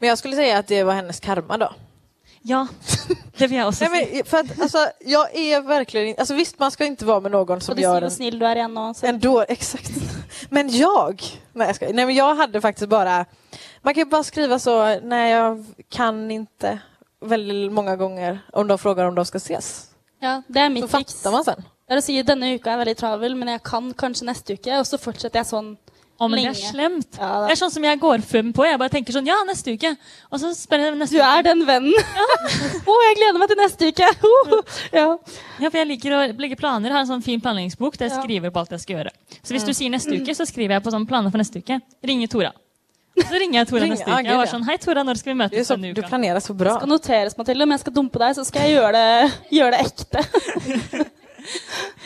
Men 0.00 0.08
jeg 0.10 0.18
skulle 0.18 0.36
si 0.38 0.50
at 0.50 0.66
det 0.68 0.84
var 0.86 0.94
hennes 1.00 1.20
karma 1.20 1.58
då. 1.58 1.68
Ja, 2.46 2.66
det 3.38 3.46
vil 3.50 3.56
jeg 3.58 3.66
også 3.66 3.88
Nej, 3.88 4.08
men, 4.14 4.24
för 4.24 4.38
att, 4.38 4.60
alltså, 4.60 4.78
jag 5.00 5.34
är 5.34 5.60
verkligen 5.60 6.08
inte... 6.08 6.20
Alltså, 6.20 6.34
visst, 6.34 6.58
man 6.58 6.70
ska 6.70 6.84
inte 6.84 7.04
vara 7.04 7.20
med 7.20 7.32
någon 7.32 7.56
Og 7.56 7.62
som 7.62 7.74
du 7.74 7.80
sier 7.82 7.88
gör 7.88 8.00
hvor 8.00 8.04
en, 8.04 8.10
snill 8.10 8.38
du 8.38 8.44
er 8.46 8.56
igjen 8.56 8.74
nå. 8.74 8.94
Så. 8.94 9.06
en 9.06 9.18
dår, 9.20 9.46
Exakt. 9.48 9.90
Men 10.50 10.68
jag... 10.70 11.22
Nej, 11.52 11.66
jag, 11.66 11.76
ska, 11.76 11.86
nej, 11.92 12.06
men 12.06 12.14
jag 12.14 12.34
hade 12.34 12.60
faktiskt 12.60 12.88
bara... 12.88 13.24
Man 13.82 13.94
kan 13.94 14.00
ju 14.00 14.10
bara 14.10 14.22
skriva 14.22 14.58
så, 14.58 15.00
nej, 15.02 15.30
jag 15.32 15.64
kan 15.88 16.30
inte 16.30 16.78
väldigt 17.20 17.72
många 17.72 17.96
gånger 17.96 18.38
om 18.52 18.68
de 18.68 18.78
frågar 18.78 19.04
om 19.04 19.14
de 19.14 19.24
ska 19.24 19.36
ses. 19.38 19.90
Ja, 20.20 20.42
Det 20.48 20.60
er 20.60 20.66
Så 20.68 20.72
mitt 20.72 20.90
triks. 20.90 21.14
fattar 21.14 21.30
man 21.32 21.44
sen. 21.44 21.64
Det 21.88 21.94
er 21.94 21.98
å 21.98 22.02
si 22.02 22.22
denne 22.22 22.54
uka 22.54 22.72
er 22.72 22.78
veldig 22.78 22.96
travel, 22.98 23.34
men 23.34 23.48
jeg 23.48 23.62
kan 23.62 23.92
kanskje 23.94 24.24
neste 24.26 24.54
uke. 24.54 24.78
Og 24.80 24.86
så 24.86 24.98
fortsetter 24.98 25.38
jeg 25.38 25.46
sånn 25.46 25.76
Å, 26.16 26.26
men 26.32 26.40
det 26.40 26.46
er 26.48 26.56
slemt. 26.56 27.18
Ja, 27.20 27.30
Det 27.44 27.52
er 27.52 27.58
sånn 27.60 27.72
som 27.74 27.84
jeg 27.84 27.98
går 28.00 28.22
frem 28.24 28.48
på. 28.56 28.64
Jeg 28.64 28.80
bare 28.80 28.92
tenker 28.92 29.12
sånn, 29.12 29.26
ja, 29.28 29.36
neste 29.44 29.74
uke. 29.76 29.90
Og 30.32 30.40
så 30.40 30.52
spør 30.56 30.86
jeg 30.86 30.96
neste 30.96 31.18
Du 31.18 31.20
er 31.20 31.44
den 31.44 31.60
vennen. 31.68 31.92
Å, 32.88 32.96
jeg 33.04 33.18
gleder 33.18 33.40
meg 33.42 33.52
til 33.52 33.60
neste 33.60 33.90
uke! 33.92 34.12
Ja. 34.96 35.08
Ja, 35.60 35.68
for 35.68 35.76
jeg 35.76 35.88
liker 35.90 36.14
å 36.16 36.20
legge 36.40 36.56
planer. 36.56 36.94
Har 36.94 37.02
en 37.04 37.10
sånn 37.10 37.24
fin 37.24 37.40
planleggingsbok 37.42 37.98
der 38.00 38.08
jeg 38.08 38.16
skriver 38.22 38.52
på 38.54 38.62
alt 38.62 38.72
jeg 38.72 38.84
skal 38.84 38.98
gjøre. 39.00 39.12
Så 39.42 39.56
hvis 39.56 39.66
du 39.66 39.74
sier 39.76 39.92
neste 39.92 40.16
uke, 40.16 40.36
så 40.36 40.46
skriver 40.48 40.78
jeg 40.78 40.84
på 40.86 40.92
sånn 40.94 41.04
planer 41.08 41.34
for 41.34 41.42
neste 41.42 41.60
uke. 41.60 41.80
Ringe 42.06 42.30
Tora. 42.32 42.54
Så 43.16 43.32
ringer 43.40 43.62
jeg 43.62 43.68
Tora 43.70 43.88
neste 43.88 44.08
ah, 44.08 44.20
uke. 44.20 44.28
Jeg 44.28 44.40
var 44.40 44.50
sånn, 44.50 44.64
hei 44.68 44.76
Tora, 44.80 45.04
når 45.06 45.20
skal 45.20 45.32
vi 45.32 45.36
Det 45.36 45.42
møtes 45.42 45.68
så, 45.68 45.76
denne 45.76 45.92
du 45.92 46.00
planerer 46.00 46.10
planerar 46.10 46.44
så 46.44 46.56
bra. 46.56 46.74
skal 46.76 46.90
noteres, 46.90 47.36
Mathilde. 47.38 47.68
Om 47.68 47.76
jeg 47.76 47.84
skal 47.84 47.96
dumpe 47.96 48.24
deg, 48.24 48.36
så 48.36 48.44
skal 48.48 48.66
jeg 48.66 48.76
gjøre 48.76 48.92
det, 48.96 49.30
gjøre 49.58 49.76
det 49.76 49.84
ekte. 49.86 51.06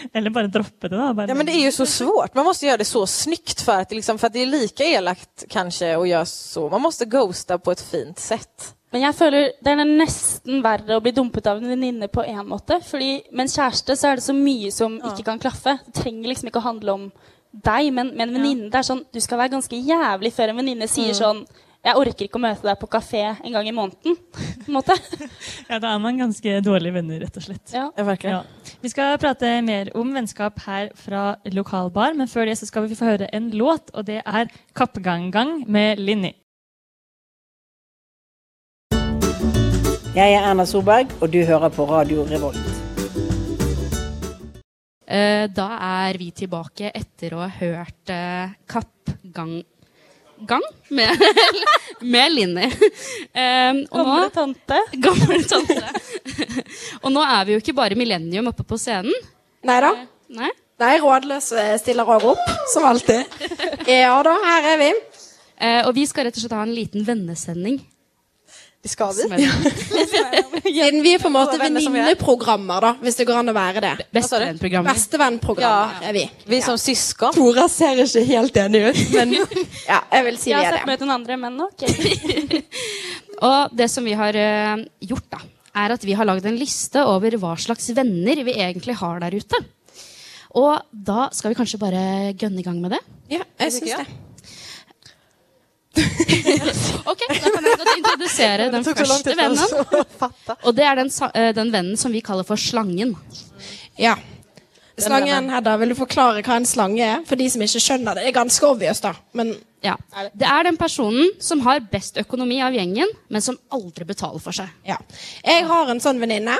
Eller 0.12 0.30
bare 0.30 0.46
droppe 0.46 0.88
det, 0.88 0.96
da. 0.96 1.14
Bare. 1.14 1.28
Ja, 1.28 1.34
men 1.34 1.46
det 1.46 1.52
är 1.52 1.64
ju 1.64 1.72
så 1.72 1.86
svårt. 1.86 2.34
Man 2.34 2.44
måste 2.44 2.66
göra 2.66 2.76
det 2.76 2.84
så 2.84 3.06
snyggt 3.06 3.60
för 3.60 3.80
att, 3.80 3.88
det 3.88 3.94
liksom, 3.94 4.18
för 4.18 4.26
att 4.26 4.32
det 4.32 4.42
är 4.42 4.46
lika 4.46 4.84
elakt 4.84 5.44
kanske 5.48 5.96
att 5.96 6.08
göra 6.08 6.26
så. 6.26 6.68
Man 6.68 6.82
måste 6.82 7.04
ghosta 7.04 7.58
på 7.58 7.72
ett 7.72 7.80
fint 7.80 8.18
sätt. 8.18 8.74
Men 8.90 9.04
jeg 9.04 9.14
føler 9.14 9.52
det 9.62 9.70
er 9.70 9.84
nesten 9.86 10.62
verre 10.64 10.96
å 10.98 11.02
bli 11.02 11.12
dumpet 11.14 11.46
av 11.46 11.60
en 11.60 11.70
venninne 11.70 12.08
på 12.10 12.24
én 12.26 12.42
måte. 12.46 12.80
Fordi 12.82 13.20
med 13.30 13.44
en 13.44 13.52
kjæreste 13.52 13.94
så 13.96 14.10
er 14.10 14.18
det 14.18 14.26
så 14.26 14.34
mye 14.34 14.72
som 14.74 14.96
ikke 14.98 15.26
kan 15.28 15.38
klaffe. 15.42 15.76
Det 15.86 15.94
trenger 16.00 16.32
liksom 16.32 16.50
ikke 16.50 16.58
å 16.58 16.66
handle 16.66 16.96
om 16.96 17.04
deg, 17.50 17.92
men 17.94 18.10
med 18.16 18.26
en 18.26 18.34
venninne. 18.34 18.70
Det 18.70 18.80
er 18.80 18.88
sånn, 18.90 19.04
Du 19.12 19.20
skal 19.22 19.38
være 19.38 19.54
ganske 19.54 19.78
jævlig 19.78 20.32
før 20.34 20.50
en 20.50 20.58
venninne 20.62 20.90
sier 20.90 21.14
sånn 21.14 21.44
Jeg 21.80 21.96
orker 21.96 22.26
ikke 22.26 22.36
å 22.36 22.42
møte 22.44 22.66
deg 22.66 22.76
på 22.76 22.88
kafé 22.92 23.20
en 23.40 23.54
gang 23.54 23.68
i 23.68 23.72
måneden. 23.72 24.16
på 24.34 24.66
en 24.68 24.74
måte. 24.76 24.92
Ja, 25.70 25.78
Da 25.80 25.94
er 25.94 26.00
man 26.02 26.18
ganske 26.18 26.58
dårlige 26.66 26.92
venner, 26.98 27.20
rett 27.22 27.36
og 27.40 27.44
slett. 27.46 27.72
Ja. 27.72 27.86
Ja, 27.96 28.04
verkligen. 28.04 28.36
Ja. 28.42 28.74
Vi 28.82 28.90
skal 28.92 29.16
prate 29.22 29.52
mer 29.64 29.88
om 29.96 30.10
vennskap 30.12 30.58
her 30.66 30.90
fra 30.98 31.36
lokalbar, 31.48 32.12
men 32.18 32.28
før 32.28 32.50
det 32.50 32.58
så 32.60 32.68
skal 32.68 32.84
vi 32.90 32.98
få 32.98 33.08
høre 33.14 33.30
en 33.32 33.48
låt, 33.56 33.88
og 33.94 34.04
det 34.10 34.20
er 34.26 34.50
'Kappgang-gang' 34.76 35.64
med 35.68 35.98
Linni. 36.04 36.34
Jeg 40.14 40.34
er 40.34 40.42
Erna 40.50 40.66
Solberg, 40.66 41.08
og 41.22 41.30
du 41.32 41.40
hører 41.46 41.70
på 41.70 41.86
Radio 41.88 42.26
Revolt. 42.28 42.58
Eh, 45.06 45.46
Da 45.48 45.68
er 46.08 46.18
vi 46.18 46.30
tilbake 46.30 46.90
etter 46.94 47.34
å 47.34 47.40
ha 47.46 47.48
hørt 47.48 48.10
eh, 48.10 48.50
Kappgang 48.68 49.62
gang 50.48 50.64
med, 50.90 51.22
med 52.14 52.32
Linni. 52.32 52.66
Um, 52.70 53.82
og 53.90 54.00
nå, 54.00 54.06
Gamle 54.06 54.30
tante. 54.34 54.80
gamle 55.06 55.42
tante. 55.48 55.92
og 57.02 57.12
nå 57.14 57.22
er 57.24 57.46
vi 57.46 57.56
jo 57.56 57.62
ikke 57.62 57.76
bare 57.76 57.98
Millennium 57.98 58.50
oppe 58.52 58.66
på 58.66 58.78
scenen. 58.80 59.14
Nei 59.66 59.78
da. 59.84 59.94
Nei? 60.40 60.50
rådløse 60.80 61.60
eh, 61.60 61.78
stiller 61.80 62.08
òg 62.08 62.24
opp, 62.32 62.52
som 62.72 62.86
alltid. 62.88 63.26
Ja 64.00 64.16
da, 64.24 64.32
her 64.46 64.68
er 64.74 64.80
vi. 64.80 64.90
Uh, 65.60 65.82
og 65.88 65.94
vi 65.96 66.06
skal 66.08 66.28
rett 66.28 66.38
og 66.38 66.44
slett 66.44 66.56
ha 66.56 66.62
en 66.64 66.76
liten 66.76 67.04
vennesending. 67.04 67.80
Det 68.82 68.88
ska 68.88 69.10
vi. 69.12 69.22
er 69.22 70.62
Siden 70.64 71.02
vi 71.04 71.12
er 71.12 71.20
på 71.20 71.28
en 71.28 71.34
måte 71.34 71.58
er. 71.58 71.60
venninneprogrammer, 71.66 72.80
da, 72.80 72.92
hvis 73.04 73.18
det 73.18 73.26
går 73.28 73.42
an 73.42 73.52
å 73.52 73.54
være 73.56 73.82
det. 73.84 73.90
Bestevennprogrammer. 74.16 74.96
Bestevennprogrammer 74.96 76.06
er 76.08 76.16
vi. 76.16 76.22
Vi 76.48 76.60
som 76.64 76.78
søsken. 76.80 77.34
Tora 77.36 77.66
ser 77.68 78.00
ikke 78.06 78.22
helt 78.30 78.56
enig 78.62 78.82
ut, 78.88 79.02
men 79.18 79.34
Ja, 79.90 80.00
jeg 80.14 80.26
vil 80.30 80.40
si 80.40 80.48
vi 80.48 80.56
er 80.56 80.64
det. 80.64 80.64
Jeg 80.64 80.70
har 80.70 80.78
sett 80.78 80.88
med 80.88 81.04
noen 81.04 81.12
andre 81.18 81.36
menn 81.42 81.60
ok. 81.66 81.84
Og 83.50 83.76
det 83.76 83.90
som 83.92 84.08
vi 84.08 84.16
har 84.16 84.40
uh, 84.40 84.86
gjort, 85.12 85.28
da, 85.36 85.42
er 85.84 85.96
at 85.98 86.08
vi 86.08 86.16
har 86.16 86.28
lagd 86.28 86.48
en 86.48 86.58
liste 86.60 87.04
over 87.04 87.36
hva 87.42 87.52
slags 87.60 87.92
venner 87.96 88.40
vi 88.48 88.56
egentlig 88.56 88.96
har 89.02 89.20
der 89.20 89.36
ute. 89.36 89.60
Og 90.56 90.80
da 90.90 91.28
skal 91.36 91.52
vi 91.52 91.60
kanskje 91.60 91.78
bare 91.84 92.32
gønne 92.32 92.64
i 92.64 92.66
gang 92.66 92.80
med 92.80 92.96
det. 92.96 93.04
Ja, 93.36 93.44
jeg 93.60 93.76
syns 93.76 93.92
det. 94.00 94.20
Ok, 97.10 97.22
Da 97.28 97.50
kan 97.50 97.64
jeg 97.64 97.78
godt 97.80 97.94
introdusere 97.96 98.66
den 98.72 98.84
første 98.84 99.36
vennen. 99.38 99.94
Og 100.64 100.74
det 100.76 100.84
er 100.86 101.00
den, 101.00 101.10
eh, 101.34 101.52
den 101.56 101.72
vennen 101.72 101.96
som 102.00 102.12
vi 102.12 102.20
kaller 102.24 102.46
for 102.46 102.60
Slangen. 102.60 103.16
Ja. 103.98 104.16
Slangen, 105.00 105.48
Hedda, 105.48 105.76
vil 105.80 105.94
du 105.94 105.96
forklare 105.96 106.42
hva 106.44 106.58
en 106.60 106.66
slange 106.68 107.00
er? 107.00 107.22
For 107.24 107.40
de 107.40 107.46
som 107.48 107.62
ikke 107.64 107.80
skjønner 107.80 108.18
det. 108.18 108.26
Det 108.26 108.32
er 108.34 108.36
ganske 108.36 108.66
obvious, 108.68 109.00
da. 109.00 109.14
Men 109.32 109.54
Ja. 109.82 109.94
Det 110.36 110.44
er 110.44 110.66
den 110.66 110.76
personen 110.76 111.30
som 111.40 111.62
har 111.64 111.80
best 111.80 112.18
økonomi 112.20 112.58
av 112.60 112.74
gjengen, 112.76 113.08
men 113.32 113.40
som 113.40 113.56
aldri 113.72 114.04
betaler 114.04 114.42
for 114.44 114.52
seg. 114.52 114.68
ja. 114.84 114.98
Jeg 115.42 115.64
har 115.64 115.88
en 115.88 116.00
sånn 116.04 116.20
venninne, 116.20 116.58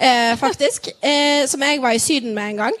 eh, 0.00 0.34
faktisk, 0.34 0.88
eh, 1.00 1.46
som 1.46 1.62
jeg 1.62 1.80
var 1.80 1.94
i 1.94 2.02
Syden 2.02 2.34
med 2.34 2.50
en 2.50 2.56
gang. 2.64 2.72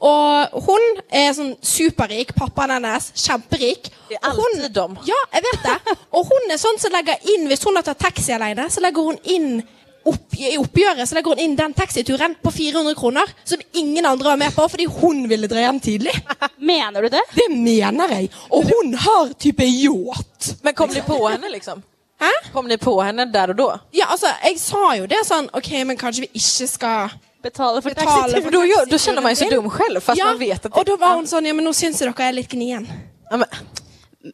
Og 0.00 0.62
hun 0.66 1.00
er 1.10 1.32
sånn 1.34 1.56
superrik. 1.64 2.34
Pappaen 2.36 2.70
hennes 2.76 3.10
kjemperik. 3.18 3.90
Det 4.08 4.18
er 4.22 4.28
Og 4.30 4.36
hun- 4.36 4.60
alltid 4.60 4.72
dem. 4.74 4.98
Ja, 5.06 5.18
jeg 5.32 5.42
vet 5.42 5.62
det. 5.64 5.96
Og 6.12 6.24
hun 6.26 6.50
er 6.50 6.56
sånn 6.58 6.78
som 6.78 6.92
legger 6.92 7.16
inn 7.34 7.48
Hvis 7.48 7.64
hun 7.64 7.74
har 7.76 7.82
tatt 7.82 7.98
taxi 7.98 8.32
alene, 8.32 8.68
så 8.70 8.80
legger 8.80 9.02
hun 9.04 9.18
inn 9.24 9.62
opp, 10.06 10.32
i 10.38 10.56
oppgjøret 10.56 11.04
så 11.08 11.14
legger 11.14 11.34
hun 11.34 11.38
inn 11.38 11.56
den 11.56 11.74
taxituren 11.74 12.34
på 12.42 12.50
400 12.50 12.94
kroner, 12.96 13.26
som 13.44 13.58
ingen 13.74 14.06
andre 14.06 14.24
var 14.30 14.36
med 14.36 14.54
på 14.54 14.64
fordi 14.70 14.86
hun 14.86 15.26
ville 15.28 15.46
dra 15.48 15.56
hjem 15.66 15.80
tidlig. 15.80 16.14
Mener 16.58 17.02
du 17.02 17.08
det? 17.08 17.20
det 17.34 17.48
mener 17.50 18.08
jeg. 18.08 18.30
Og 18.50 18.64
hun 18.64 18.94
har 18.94 19.28
type 19.38 19.60
yacht. 19.66 20.54
Men 20.62 20.74
kom 20.74 20.88
de 20.88 21.02
på 21.02 21.18
henne 21.28 21.50
liksom? 21.52 21.82
Hæ? 22.20 22.30
Kom 22.52 22.66
de 22.68 22.76
på 22.78 22.96
henne 23.04 23.28
der 23.32 23.50
og 23.50 23.56
da? 23.56 23.78
Ja, 23.94 24.06
altså, 24.10 24.26
jeg 24.44 24.58
sa 24.58 24.94
jo 24.96 25.06
det 25.06 25.20
sånn 25.26 25.50
OK, 25.54 25.70
men 25.86 25.96
kanskje 25.96 26.24
vi 26.24 26.30
ikke 26.40 26.66
skal 26.68 27.10
Betale 27.42 27.82
for 27.82 27.90
betale 27.90 28.06
taxituren? 28.06 28.42
För 28.42 28.50
då, 28.50 28.90
då 28.90 28.98
känner 28.98 29.22
man 29.22 29.32
ju 29.32 29.36
sig 29.36 29.50
dum 29.50 29.70
själv 29.70 30.00
fast 30.00 30.18
ja, 30.18 30.24
man 30.24 30.38
vet 30.38 30.66
att 30.66 30.76
og 30.76 30.86
da 30.86 30.96
var 30.96 31.14
hun 31.14 31.26
sånn 31.26 31.46
Ja, 31.46 31.54
men 31.54 31.64
nå 31.64 31.72
syns 31.72 32.00
jeg 32.02 32.10
dere 32.10 32.28
er 32.28 32.32
litt 32.32 32.50
gnien. 32.50 32.88
Ja, 33.30 33.36
men, 33.36 33.48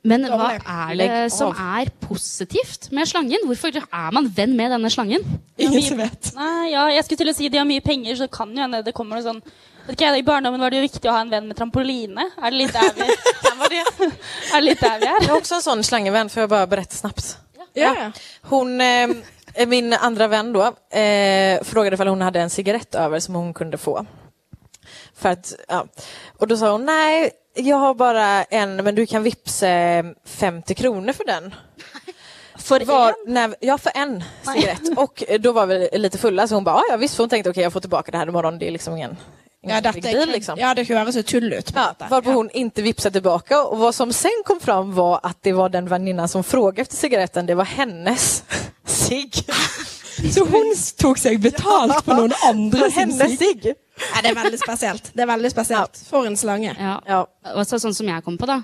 Men 0.03 0.25
hva 0.33 0.55
er 0.57 0.95
det 0.97 1.33
som 1.33 1.53
er 1.53 1.91
positivt 2.01 2.89
med 2.91 3.09
slangen? 3.09 3.45
Hvorfor 3.45 3.77
er 3.77 4.15
man 4.17 4.31
venn 4.37 4.57
med 4.57 4.73
denne 4.73 4.91
slangen? 4.91 5.21
Ingen 5.61 5.83
som 5.83 6.01
vet. 6.01 6.33
Nei, 6.35 6.71
ja, 6.73 6.87
jeg 6.95 7.05
skulle 7.05 7.21
til 7.21 7.33
å 7.35 7.37
si 7.37 7.51
de 7.53 7.61
har 7.61 7.69
mye 7.69 7.85
penger, 7.85 8.17
så 8.17 8.29
kan 8.33 8.55
jo 8.57 8.65
hende 8.65 8.81
det 8.83 8.95
kommer 8.97 9.21
noe 9.21 9.27
sånn 9.27 9.43
I 9.85 10.23
barndommen 10.25 10.61
var 10.61 10.73
det 10.73 10.81
jo 10.81 10.87
viktig 10.89 11.11
å 11.11 11.13
ha 11.13 11.21
en 11.21 11.31
venn 11.31 11.47
med 11.51 11.57
trampoline. 11.59 12.31
Er 12.41 12.51
det 12.51 12.57
litt 12.63 12.73
der 12.73 12.89
vi, 12.97 13.05
det. 13.75 14.11
er 14.49 14.55
det 14.57 14.65
litt 14.65 14.81
der 14.81 14.99
vi 14.99 15.07
Jag 15.07 15.23
er? 15.23 15.29
har 15.29 15.37
också 15.37 15.55
en 15.55 15.63
sån 15.63 15.85
slangevän, 15.85 16.31
får 16.31 16.41
jag 16.41 16.51
bara 16.51 16.67
berätta 16.67 16.97
snabbt. 16.97 17.37
Ja. 17.75 18.13
Hon, 18.43 18.81
eh, 18.81 19.09
min 19.67 19.93
andra 19.93 20.29
vän 20.29 20.53
då, 20.53 20.63
eh, 20.99 21.63
frågade 21.63 21.97
om 22.03 22.09
hon 22.09 22.21
hade 22.21 22.41
en 22.41 22.51
cigarett 22.51 22.95
över 22.95 23.21
som 23.21 23.35
hon 23.35 23.55
kunde 23.55 23.79
få. 23.79 24.07
För 25.17 25.29
att, 25.29 25.55
ja. 25.69 25.87
Och 26.39 26.49
då 26.49 26.57
sa 26.57 26.73
hon, 26.73 26.85
nej, 26.85 27.31
jag 27.55 27.77
har 27.77 27.95
bara 27.95 28.45
en, 28.45 28.77
men 28.77 28.95
du 28.95 29.07
kan 29.07 29.23
vippsa 29.23 29.69
eh, 29.69 30.05
50 30.25 30.75
kronor 30.75 31.13
för 31.13 31.25
den. 31.25 31.55
For 32.59 32.81
Var, 32.85 33.15
när, 33.27 33.55
ja, 33.61 33.79
för 33.79 33.93
en 33.95 34.25
cigarett. 34.55 34.99
Och 34.99 35.25
eh, 35.29 35.41
då 35.41 35.53
var 35.53 35.67
vi 35.67 35.89
lite 35.93 36.19
fulla, 36.19 36.49
så 36.49 36.55
hon 36.55 36.65
bara, 36.65 36.83
"Ja, 36.91 36.97
visst, 36.97 37.17
för 37.17 37.23
hon 37.23 37.31
tänkte, 37.31 37.51
okej, 37.51 37.63
jag 37.63 37.73
får 37.73 37.81
tillbaka 37.81 38.11
det 38.13 38.19
här 38.19 38.27
imorgon, 38.27 38.59
det 38.59 38.67
är 38.67 38.71
liksom 38.71 38.97
ingen 38.97 39.17
Ja, 39.69 39.81
er 39.81 40.01
deal, 40.01 40.29
liksom. 40.29 40.59
ja, 40.61 40.75
det 40.75 40.87
høres 40.89 41.17
jo 41.17 41.23
tull 41.23 41.53
ut. 41.53 41.73
Ja, 41.75 41.89
varpå 42.11 42.35
hon 42.37 42.51
inte 42.55 42.83
vipsade 42.85 43.19
tilbake. 43.19 43.57
Og 43.57 43.79
hva 43.81 43.93
som 43.97 44.13
sen 44.13 44.45
kom 44.47 44.61
fram 44.61 44.93
var 44.97 45.21
at 45.25 45.39
det 45.47 45.55
var 45.57 45.73
den 45.73 45.89
venninna 45.91 46.29
som 46.29 46.45
frågade 46.45 46.83
efter 46.83 46.97
cigaretten, 46.97 47.47
det 47.47 47.57
var 47.59 47.65
hennes 47.65 48.43
sigg. 48.87 49.45
Så 50.35 50.45
hun 50.47 50.71
tok 51.01 51.19
seg 51.19 51.41
betalt 51.43 52.05
på 52.07 52.15
noen 52.15 52.33
andre 52.47 52.87
sin 52.91 53.11
hennes 53.11 53.41
Ja, 53.43 54.23
det 54.23 54.31
er 54.31 54.37
veldig 54.39 54.59
spesielt. 54.59 55.11
Det 55.15 55.23
er 55.23 55.27
veldig 55.27 55.51
spesielt. 55.51 55.99
For 56.11 56.27
en 56.27 56.37
slange. 56.39 56.75
Ja. 56.79 56.95
Ja. 57.07 57.25
Og 57.55 57.67
så, 57.67 57.79
sånn 57.83 57.95
som 57.95 58.09
jeg 58.09 58.25
kom 58.27 58.39
på, 58.39 58.47
da. 58.49 58.63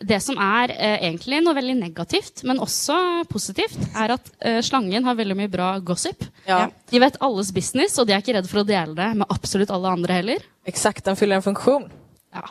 Det 0.00 0.20
som 0.22 0.36
er 0.38 0.70
eh, 0.76 1.00
egentlig 1.08 1.40
noe 1.42 1.56
veldig 1.56 1.74
negativt, 1.80 2.44
men 2.46 2.60
også 2.62 3.24
positivt, 3.30 3.78
er 3.98 4.12
at 4.14 4.28
eh, 4.46 4.60
slangen 4.62 5.02
har 5.08 5.16
veldig 5.18 5.34
mye 5.40 5.50
bra 5.50 5.72
gossip. 5.82 6.22
Ja, 6.46 6.68
De 6.90 7.00
vet 7.02 7.16
alles 7.20 7.50
business, 7.52 7.98
og 7.98 8.06
de 8.06 8.14
er 8.14 8.22
ikke 8.22 8.36
redd 8.36 8.46
for 8.46 8.62
å 8.62 8.66
dele 8.68 8.94
det 8.94 9.08
med 9.18 9.26
absolutt 9.34 9.72
alle 9.74 9.90
andre 9.98 10.20
heller. 10.20 10.44
exakt, 10.64 11.04
den 11.04 11.16
fyller 11.18 11.40
en 11.40 11.42
funksjon. 11.42 11.88
Ja. 12.34 12.44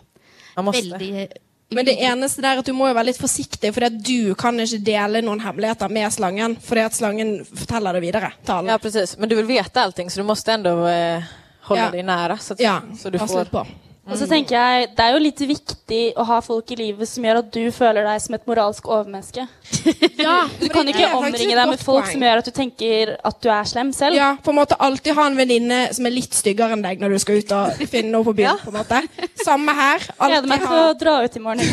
Veldig 0.58 1.28
Men 1.72 1.86
det 1.86 1.98
eneste 2.02 2.42
der 2.42 2.56
er 2.58 2.60
at 2.60 2.66
du 2.68 2.74
må 2.74 2.88
jo 2.90 2.96
være 2.96 3.10
litt 3.14 3.20
forsiktig, 3.22 3.74
for 3.76 3.88
du 3.92 4.34
kan 4.40 4.60
ikke 4.60 4.80
dele 4.84 5.22
noen 5.24 5.40
hemmeligheter 5.44 5.92
med 5.92 6.12
slangen. 6.16 6.56
Fordi 6.64 6.84
at 6.84 6.96
slangen 6.96 7.34
forteller 7.48 7.94
det 7.96 8.02
videre 8.06 8.32
til 8.44 8.56
alle. 8.56 8.72
Ja, 8.72 8.78
precis. 8.80 9.18
Men 9.20 9.30
du 9.30 9.36
vil 9.40 9.48
vite 9.50 9.84
allting 9.84 10.10
så 10.12 10.20
du 10.24 10.28
må 10.28 10.36
likevel 10.36 10.88
eh, 10.92 11.28
hålla 11.68 11.82
Ja. 11.88 11.92
dig 11.92 12.04
nære. 12.04 12.40
Så, 12.40 12.56
Ja, 12.60 12.82
så 12.98 13.12
du 13.12 13.20
får... 13.20 13.52
på. 13.52 13.66
Og 14.08 14.16
så 14.16 14.24
tenker 14.30 14.56
jeg, 14.56 14.88
Det 14.96 15.04
er 15.04 15.12
jo 15.16 15.20
litt 15.20 15.42
viktig 15.50 16.02
å 16.16 16.24
ha 16.30 16.38
folk 16.44 16.70
i 16.72 16.78
livet 16.80 17.10
som 17.10 17.26
gjør 17.28 17.42
at 17.42 17.50
du 17.52 17.72
føler 17.76 18.06
deg 18.08 18.22
som 18.24 18.36
et 18.38 18.46
moralsk 18.48 18.88
overmenneske. 18.88 19.44
Ja, 20.18 20.38
Du 20.60 20.68
kan 20.72 20.88
ikke 20.90 21.10
omringe 21.18 21.56
deg 21.56 21.70
med 21.70 21.82
folk 21.84 22.08
som 22.10 22.24
gjør 22.24 22.42
at 22.42 22.48
du 22.48 22.54
tenker 22.56 23.12
at 23.28 23.38
du 23.44 23.50
er 23.54 23.68
slem 23.70 23.92
selv. 23.96 24.16
Ja, 24.18 24.30
på 24.44 24.52
en 24.54 24.58
måte 24.60 24.78
alltid 24.80 25.16
ha 25.18 25.28
en 25.30 25.38
venninne 25.38 25.80
som 25.96 26.08
er 26.08 26.16
litt 26.16 26.34
styggere 26.36 26.76
enn 26.78 26.84
deg 26.86 27.04
når 27.04 27.16
du 27.16 27.20
skal 27.24 27.42
ut 27.44 27.54
og 27.58 27.84
finne 27.92 28.12
noe 28.16 28.26
på 28.28 28.34
byen. 28.40 28.60
på 28.64 28.72
en 28.72 28.80
måte. 28.80 29.04
Samme 29.44 29.76
her. 29.78 30.00
Gleder 30.08 30.38
Alltid 30.40 30.50
meg 30.54 30.64
til 30.64 30.72
ha 30.72 30.82
å 30.88 30.98
dra 31.04 31.16
ut 31.24 31.38
i 31.38 31.44
morgen. 31.44 31.66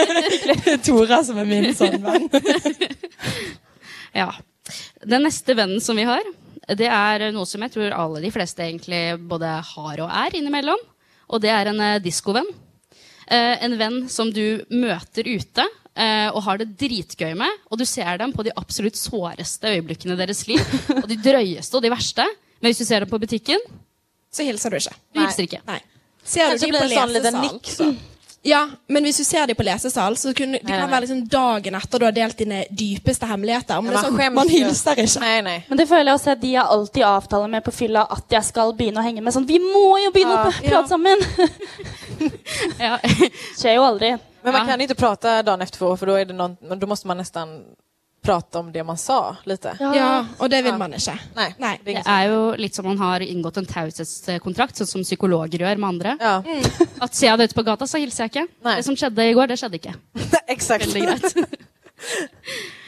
Tora 0.88 1.22
som 1.28 1.40
er 1.40 1.48
min 1.50 1.70
sånn 1.76 2.00
venn. 2.04 2.28
Ja. 4.10 4.26
Den 5.06 5.22
neste 5.22 5.54
vennen 5.54 5.78
som 5.82 5.94
vi 5.98 6.02
har, 6.08 6.24
det 6.74 6.88
er 6.90 7.28
noe 7.34 7.46
som 7.46 7.62
jeg 7.62 7.70
tror 7.74 7.94
alle 7.94 8.22
de 8.24 8.30
fleste 8.34 8.64
egentlig 8.66 9.02
både 9.30 9.52
har 9.68 10.02
og 10.02 10.10
er 10.10 10.34
innimellom. 10.38 10.82
Og 11.30 11.40
det 11.42 11.50
er 11.54 11.70
en 11.70 11.80
eh, 11.80 11.98
diskovenn. 12.02 12.48
Eh, 13.30 13.56
en 13.64 13.76
venn 13.78 14.00
som 14.10 14.30
du 14.34 14.64
møter 14.74 15.28
ute 15.30 15.62
eh, 15.94 16.28
og 16.34 16.42
har 16.48 16.58
det 16.58 16.72
dritgøy 16.80 17.34
med. 17.38 17.60
Og 17.70 17.78
du 17.78 17.84
ser 17.86 18.18
dem 18.18 18.32
på 18.34 18.42
de 18.46 18.54
absolutt 18.58 18.98
såreste 18.98 19.70
øyeblikkene 19.76 20.16
i 20.16 20.20
deres 20.24 20.42
liv. 20.50 20.62
Og 20.98 21.06
de 21.10 21.18
drøyeste 21.22 21.78
og 21.78 21.84
de 21.86 21.92
verste. 21.94 22.26
Men 22.60 22.72
hvis 22.72 22.82
du 22.82 22.88
ser 22.88 23.04
dem 23.04 23.10
på 23.12 23.20
butikken, 23.22 23.62
Så 24.32 24.44
hilser 24.46 24.70
du 24.70 24.76
ikke. 24.82 24.96
du 25.14 25.20
hilser 25.22 25.46
ikke. 25.46 25.62
Nei. 25.66 25.80
Ser 26.22 26.50
du 26.50 26.58
Kanske 26.58 26.66
de 26.66 26.72
blir 26.72 26.80
på 26.80 26.84
en 26.84 26.90
sån 26.90 27.14
liten 27.14 27.38
lesesal? 27.40 27.54
nick 27.54 27.70
så. 27.70 27.86
Ja, 28.42 28.62
men 28.88 29.04
hvis 29.04 29.18
du 29.20 29.24
ser 29.28 29.44
dem 29.50 29.56
på 29.58 29.64
lesesal, 29.66 30.14
så 30.16 30.30
kunne, 30.32 30.56
det 30.56 30.64
Nei, 30.64 30.72
kan 30.72 30.86
nei. 30.86 30.92
være 30.94 31.04
liksom 31.04 31.18
dagen 31.28 31.74
etter 31.76 32.00
du 32.00 32.04
har 32.06 32.14
delt 32.16 32.38
dine 32.40 32.62
dypeste 32.72 33.28
hemmeligheter. 33.28 33.82
Men 33.84 33.92
det 33.92 33.98
er 34.00 34.06
sånn, 34.06 34.34
man 34.38 34.48
hilser 34.48 35.02
ikke. 35.02 35.20
Nei, 35.20 35.34
nej. 35.44 35.58
Men 35.68 35.80
det 35.82 35.86
føler 35.90 36.08
jeg 36.08 36.14
også 36.20 36.30
at 36.32 36.40
de 36.40 36.54
har 36.54 36.72
alltid 36.72 37.04
avtaler 37.04 37.52
med 37.52 37.66
på 37.66 37.74
fylla 37.76 38.06
at 38.16 38.32
jeg 38.32 38.48
skal 38.48 38.72
begynne 38.78 39.02
å 39.02 39.04
henge 39.04 39.20
med. 39.20 39.34
Sånn, 39.36 39.44
Vi 39.50 39.58
må 39.60 39.98
jo 40.06 40.10
begynne 40.14 40.38
Ja. 40.38 40.40
å 40.40 40.48
prate 40.48 40.70
prate 40.70 40.88
sammen! 40.88 41.20
Ja. 42.80 42.96
Skjer 43.56 43.76
jo 43.76 43.84
aldri. 43.84 44.14
Men 44.42 44.52
man 44.56 44.66
kan 44.68 44.80
ikke 44.80 44.96
prate 44.98 45.42
dagen 45.44 45.60
etterpå, 45.64 45.92
for 46.00 46.06
da 46.10 46.16
er 46.20 46.24
det 46.30 46.36
noen, 46.36 46.56
da 46.64 46.76
då 46.80 46.88
måste 46.88 47.08
man 47.08 47.20
nästan 47.20 47.58
prata 48.22 48.58
om 48.58 48.72
det 48.72 48.82
man 48.84 48.96
sa 49.00 49.36
lite. 49.48 49.72
Ja, 49.80 50.26
og 50.38 50.50
det 50.50 50.62
vil 50.64 50.76
man 50.78 50.92
ikke. 50.92 51.14
Nei, 51.36 51.48
Nei. 51.58 51.78
det 51.84 51.96
är 51.96 52.02
Det 52.04 52.10
er 52.10 52.28
jo 52.28 52.40
litt 52.56 52.74
som 52.74 52.84
man 52.84 52.98
har 52.98 53.20
inngått 53.20 53.56
en 53.56 53.66
taushetskontrakt, 53.66 54.76
sånn 54.76 54.86
som 54.86 55.02
psykologer 55.02 55.58
gjør 55.64 55.78
med 55.78 55.88
andre. 55.88 56.16
Ja, 56.20 56.42
At 57.04 57.14
ser 57.14 57.26
jeg 57.32 57.38
deg 57.38 57.48
ute 57.50 57.54
på 57.60 57.64
gata, 57.64 57.86
så 57.86 57.98
hilser 57.98 58.24
jeg 58.28 58.30
ikke. 58.34 58.46
Nei. 58.64 58.76
Det 58.76 58.84
som 58.84 58.96
skjedde 58.96 59.30
i 59.30 59.32
går, 59.34 59.46
det 59.48 59.58
skjedde 59.58 59.80
ikke. 59.80 59.94
exakt. 60.56 60.86
Veldig 60.86 61.06
greit. 61.06 61.34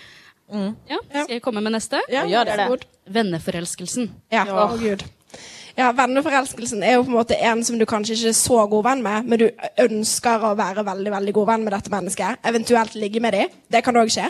Mm. 0.52 0.74
Ja, 0.84 0.98
skal 1.08 1.30
jeg 1.32 1.40
komme 1.40 1.62
med 1.64 1.72
neste? 1.72 1.96
Ja, 2.12 2.26
gjør 2.28 2.44
det. 2.44 2.86
Venneforelskelsen. 3.08 4.10
Ja, 4.28 4.44
Ja. 4.44 4.66
å 4.68 4.76
gud. 4.76 5.00
Ja, 5.76 5.88
Venneforelskelsen 5.96 6.82
er 6.85 6.98
jo 6.98 7.04
på 7.06 7.12
en 7.12 7.16
måte 7.16 7.37
en 7.40 7.62
som 7.64 7.78
du 7.80 7.87
kanskje 7.88 8.16
ikke 8.16 8.32
er 8.32 8.37
så 8.37 8.64
god 8.68 8.85
venn 8.85 9.04
med, 9.04 9.28
men 9.28 9.40
du 9.40 9.46
ønsker 9.85 10.44
å 10.44 10.52
være 10.58 10.85
veldig 10.85 11.12
veldig 11.14 11.35
god 11.38 11.48
venn 11.52 11.64
med 11.64 11.74
dette 11.76 11.92
mennesket. 11.92 12.42
Eventuelt 12.50 12.96
ligge 12.98 13.22
med 13.24 13.37
dem. 13.37 13.54
Det 13.72 13.80
kan 13.85 13.96
òg 13.96 14.12
skje. 14.12 14.26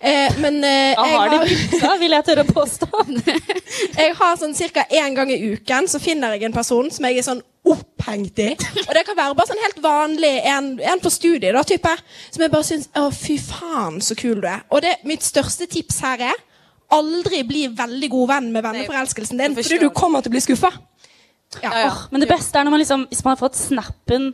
Eh, 0.00 0.38
men 0.40 0.62
eh, 0.64 0.94
jeg 0.94 1.18
har 1.18 1.34
de 1.34 1.42
pizza, 1.50 1.92
vil 2.00 2.16
jeg 2.16 2.28
tørre 2.30 2.46
å 2.46 2.54
påstå. 2.56 3.04
jeg 4.00 4.16
har 4.22 4.40
sånn 4.40 4.56
ca. 4.56 4.86
én 4.88 5.18
gang 5.18 5.32
i 5.32 5.42
uken 5.52 5.90
så 5.90 6.00
finner 6.00 6.36
jeg 6.36 6.48
en 6.48 6.56
person 6.56 6.88
som 6.92 7.08
jeg 7.08 7.20
er 7.20 7.28
sånn 7.28 7.44
opphengt 7.66 8.40
i. 8.40 8.50
Og 8.86 8.92
det 8.94 9.04
kan 9.04 9.18
være 9.18 9.36
bare 9.36 9.50
sånn 9.50 9.64
helt 9.64 9.80
vanlig 9.84 10.32
en, 10.48 10.72
en 10.80 11.02
på 11.02 11.12
studiet, 11.12 11.52
da, 11.56 11.64
type. 11.66 11.92
Som 12.30 12.46
jeg 12.46 12.52
bare 12.52 12.68
syns 12.68 12.88
Å, 12.96 13.08
fy 13.12 13.36
faen, 13.42 14.00
så 14.00 14.16
kul 14.18 14.40
du 14.40 14.48
er. 14.48 14.62
Og 14.72 14.84
det, 14.84 14.96
mitt 15.08 15.26
største 15.26 15.68
tips 15.70 16.00
her 16.06 16.30
er 16.30 16.45
aldri 16.94 17.42
bli 17.46 17.66
veldig 17.76 18.10
god 18.12 18.28
venn 18.34 18.52
med 18.54 18.64
venneforelskelsen 18.66 19.40
din, 19.40 19.56
jeg 19.56 19.66
fordi 19.66 19.86
du 19.86 19.94
kommer 19.94 20.22
til 20.22 20.32
å 20.32 20.36
bli 20.36 20.44
skuffa. 20.44 20.70
Ja. 20.74 21.70
Ja, 21.70 21.80
ja. 21.86 21.92
Men 22.10 22.22
det 22.22 22.28
beste 22.30 22.58
er 22.58 22.66
når 22.66 22.74
man 22.74 22.80
liksom 22.82 23.04
Hvis 23.06 23.20
man 23.22 23.36
har 23.36 23.38
fått 23.38 23.54
snappen 23.54 24.32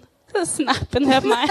Snappen, 0.49 1.05
hør 1.07 1.21
på 1.21 1.29
meg. 1.29 1.51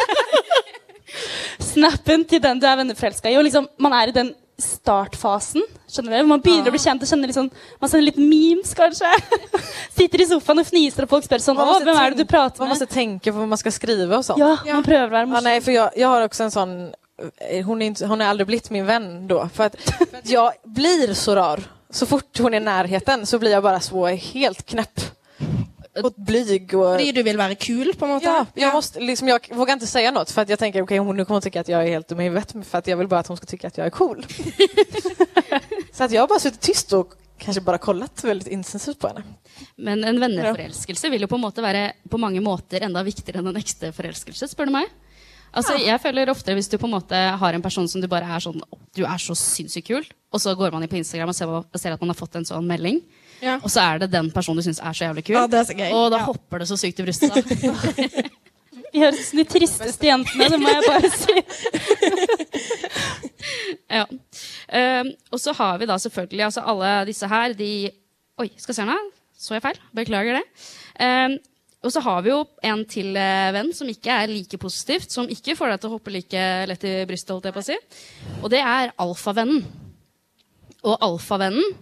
snappen 1.74 2.24
til 2.26 2.42
den 2.42 2.58
du 2.60 2.66
er 2.66 2.80
venneforelska 2.80 3.30
i, 3.30 3.36
og 3.38 3.46
liksom 3.46 3.68
man 3.78 3.94
er 3.94 4.10
i 4.10 4.16
den 4.16 4.32
startfasen. 4.62 5.64
Skjønner 5.90 6.16
dere? 6.16 6.28
Man 6.30 6.42
begynner 6.44 6.72
å 6.72 6.74
bli 6.74 6.82
kjent 6.82 7.04
og 7.04 7.10
kjenner 7.10 7.34
sånn 7.36 7.50
Man 7.82 7.92
sender 7.92 8.08
litt 8.08 8.20
memes, 8.22 8.74
kanskje. 8.78 9.10
Sitter 9.98 10.24
i 10.24 10.28
sofaen 10.30 10.62
og 10.64 10.68
fniser, 10.70 11.06
og 11.06 11.14
folk 11.14 11.26
spør 11.28 11.44
sånn 11.44 11.62
Å, 11.62 11.68
hvem 11.82 11.94
er 11.94 12.16
det 12.16 12.24
du 12.24 12.30
prater 12.30 12.62
med? 12.62 12.72
Man 12.72 12.74
må 12.74 12.80
tenke 12.82 12.96
tänka 12.96 13.34
på 13.34 13.42
hva 13.42 13.48
man 13.54 13.62
skal 13.62 13.76
skrive 13.76 14.10
og 14.18 14.26
sånt. 14.28 14.42
Ja, 14.42 14.56
man 14.72 14.86
prøver 14.86 15.10
å 15.10 15.14
være 15.14 15.30
Ja, 15.34 15.44
nei, 15.46 15.56
for 15.64 15.74
jeg, 15.74 15.82
jag, 15.82 16.02
jag 16.04 16.14
har 16.14 16.28
også 16.28 16.48
en 16.48 16.56
sån... 16.58 16.76
eh, 17.38 17.65
Hon, 17.65 17.81
är 17.81 17.86
inte, 17.86 18.05
hon 18.05 18.21
är 18.21 18.25
aldrig 18.25 18.47
blivit 18.47 18.69
min 18.69 18.86
vän 18.86 19.27
då. 19.27 19.49
För 19.53 19.63
att, 19.63 19.81
för 19.81 20.17
att 20.17 20.29
jag 20.29 20.53
blir 20.63 21.13
så 21.13 21.36
rar. 21.36 21.63
Så 21.89 22.05
fort 22.05 22.39
hon 22.39 22.53
är 22.53 22.57
i 22.57 22.63
närheten 22.63 23.25
så 23.25 23.39
blir 23.39 23.51
jag 23.51 23.63
bara 23.63 23.79
så 23.79 24.07
helt 24.07 24.65
knäpp. 24.65 25.01
Och 26.03 26.13
blyg 26.17 26.73
och... 26.73 26.93
Fordi 26.95 27.12
du 27.12 27.23
vil 27.23 27.38
være 27.38 27.55
kul, 27.55 27.93
på 27.99 28.05
en 28.05 28.12
måte? 28.12 28.25
Ja, 28.25 28.45
jag, 28.53 28.73
måste, 28.73 28.99
liksom, 28.99 29.27
jag 29.27 29.39
vågar 29.51 29.73
inte 29.73 29.88
säga 29.88 30.12
något 30.12 30.31
för 30.31 30.41
att 30.41 30.49
jag 30.49 30.60
tänker 30.60 30.81
okej 30.81 30.97
hon 30.97 31.17
nu 31.17 31.25
kommer 31.25 31.36
hon 31.36 31.41
tycka 31.41 31.62
att 31.62 31.67
jag 31.67 31.84
är 31.84 31.88
helt 31.88 32.07
dum 32.07 32.19
i 32.19 32.23
huvudet 32.23 32.55
för 32.67 32.77
att 32.77 32.88
jag 32.88 32.97
vill 32.97 33.07
bara 33.07 33.19
att 33.19 33.27
hon 33.27 33.38
ska 33.38 33.45
tycka 33.45 33.67
att 33.67 33.77
jag 33.77 33.88
är 33.88 33.91
cool. 33.91 34.25
så 35.93 36.03
att 36.03 36.12
jag 36.12 36.21
har 36.21 36.27
bara 36.27 36.39
suttit 36.39 36.62
tyst 36.62 36.93
och 36.93 37.13
kanske 37.38 37.62
bara 37.62 37.77
kollat 37.77 38.23
väldigt 38.23 38.47
intensivt 38.47 38.99
på 38.99 39.07
henne. 39.07 39.23
Men 39.75 40.03
en 40.03 40.19
venneforelskelse 40.19 41.10
vil 41.10 41.21
jo 41.21 41.27
på 41.27 41.36
en 41.36 41.41
måte 41.41 41.62
være 41.62 41.91
på 42.10 42.17
mange 42.17 42.41
måter 42.41 42.86
enda 42.86 43.03
viktigere 43.03 43.41
enn 43.41 43.51
en 43.51 43.60
ekte 43.60 43.91
forelskelse, 43.95 44.47
spør 44.47 44.69
du 44.69 44.75
meg. 44.77 44.89
Altså, 45.54 45.74
Jeg 45.84 46.00
føler 46.00 46.30
ofte 46.32 46.54
hvis 46.56 46.70
du 46.72 46.78
på 46.80 46.88
en 46.88 46.94
måte 46.96 47.16
har 47.38 47.54
en 47.54 47.62
person 47.62 47.88
som 47.92 48.00
du 48.02 48.08
bare 48.08 48.24
er 48.24 48.40
sånn 48.40 48.62
Du 48.96 49.02
er 49.04 49.18
så 49.20 49.36
sinnssykt 49.36 49.88
kul, 49.90 50.06
og 50.32 50.40
så 50.40 50.54
går 50.56 50.72
man 50.72 50.84
inn 50.86 50.90
på 50.92 50.96
Instagram 51.02 51.30
og 51.34 51.36
ser, 51.36 51.48
og 51.52 51.66
ser 51.80 51.92
at 51.96 52.00
man 52.02 52.10
har 52.14 52.20
fått 52.20 52.36
en 52.40 52.46
sånn 52.48 52.68
melding, 52.68 53.02
Ja. 53.42 53.58
og 53.64 53.70
så 53.74 53.82
er 53.82 53.98
det 54.00 54.12
den 54.12 54.30
personen 54.32 54.58
du 54.62 54.64
syns 54.64 54.80
er 54.80 54.94
så 54.94 55.04
jævlig 55.10 55.26
kul, 55.26 55.36
Ja, 55.36 55.48
det 55.48 55.60
er 55.60 55.64
så 55.74 55.78
gøy. 55.78 55.92
og 55.92 56.12
da 56.12 56.18
Ja. 56.22 56.26
hopper 56.26 56.60
det 56.60 56.68
så 56.70 56.78
sykt 56.80 57.00
i 57.00 57.04
brystet. 57.04 57.36
Vi 58.94 59.00
høres 59.00 59.20
ut 59.20 59.26
som 59.26 59.38
de 59.40 59.44
tristeste 59.48 60.06
jentene, 60.08 60.50
det 60.52 60.60
må 60.60 60.68
jeg 60.68 60.84
bare 60.88 61.10
si. 61.16 61.42
Ja. 63.92 64.06
Um, 64.08 65.10
og 65.34 65.40
så 65.42 65.52
har 65.58 65.78
vi 65.82 65.86
da 65.90 65.98
selvfølgelig 66.00 66.44
altså 66.46 66.62
alle 66.72 66.92
disse 67.10 67.28
her, 67.28 67.54
de 67.58 67.90
Oi, 68.40 68.48
skal 68.58 68.76
se 68.78 68.86
nå. 68.88 68.96
Så 69.38 69.54
jeg 69.58 69.62
feil? 69.66 69.78
Beklager 69.94 70.34
det. 70.40 70.44
Ehm, 71.04 71.36
og 71.82 71.89
så 71.94 72.02
har 72.06 72.22
vi 72.22 72.30
jo 72.30 72.41
en 72.70 72.84
til 72.89 73.15
eh, 73.17 73.52
venn 73.56 73.72
som 73.74 73.89
ikke 73.89 74.13
er 74.24 74.30
like 74.30 74.58
positivt, 74.62 75.10
som 75.13 75.30
ikke 75.32 75.56
får 75.58 75.74
deg 75.74 75.82
til 75.82 75.89
å 75.89 75.96
hoppe 75.96 76.13
like 76.13 76.44
lett 76.70 76.84
i 76.86 76.96
brystet, 77.10 77.34
holdt 77.34 77.48
jeg 77.50 77.56
på 77.56 77.63
å 77.63 77.70
si. 77.72 77.78
Og 78.41 78.52
det 78.54 78.60
er 78.62 78.94
alfavennen. 79.02 79.63
Og 80.82 81.06
alfavennen, 81.06 81.74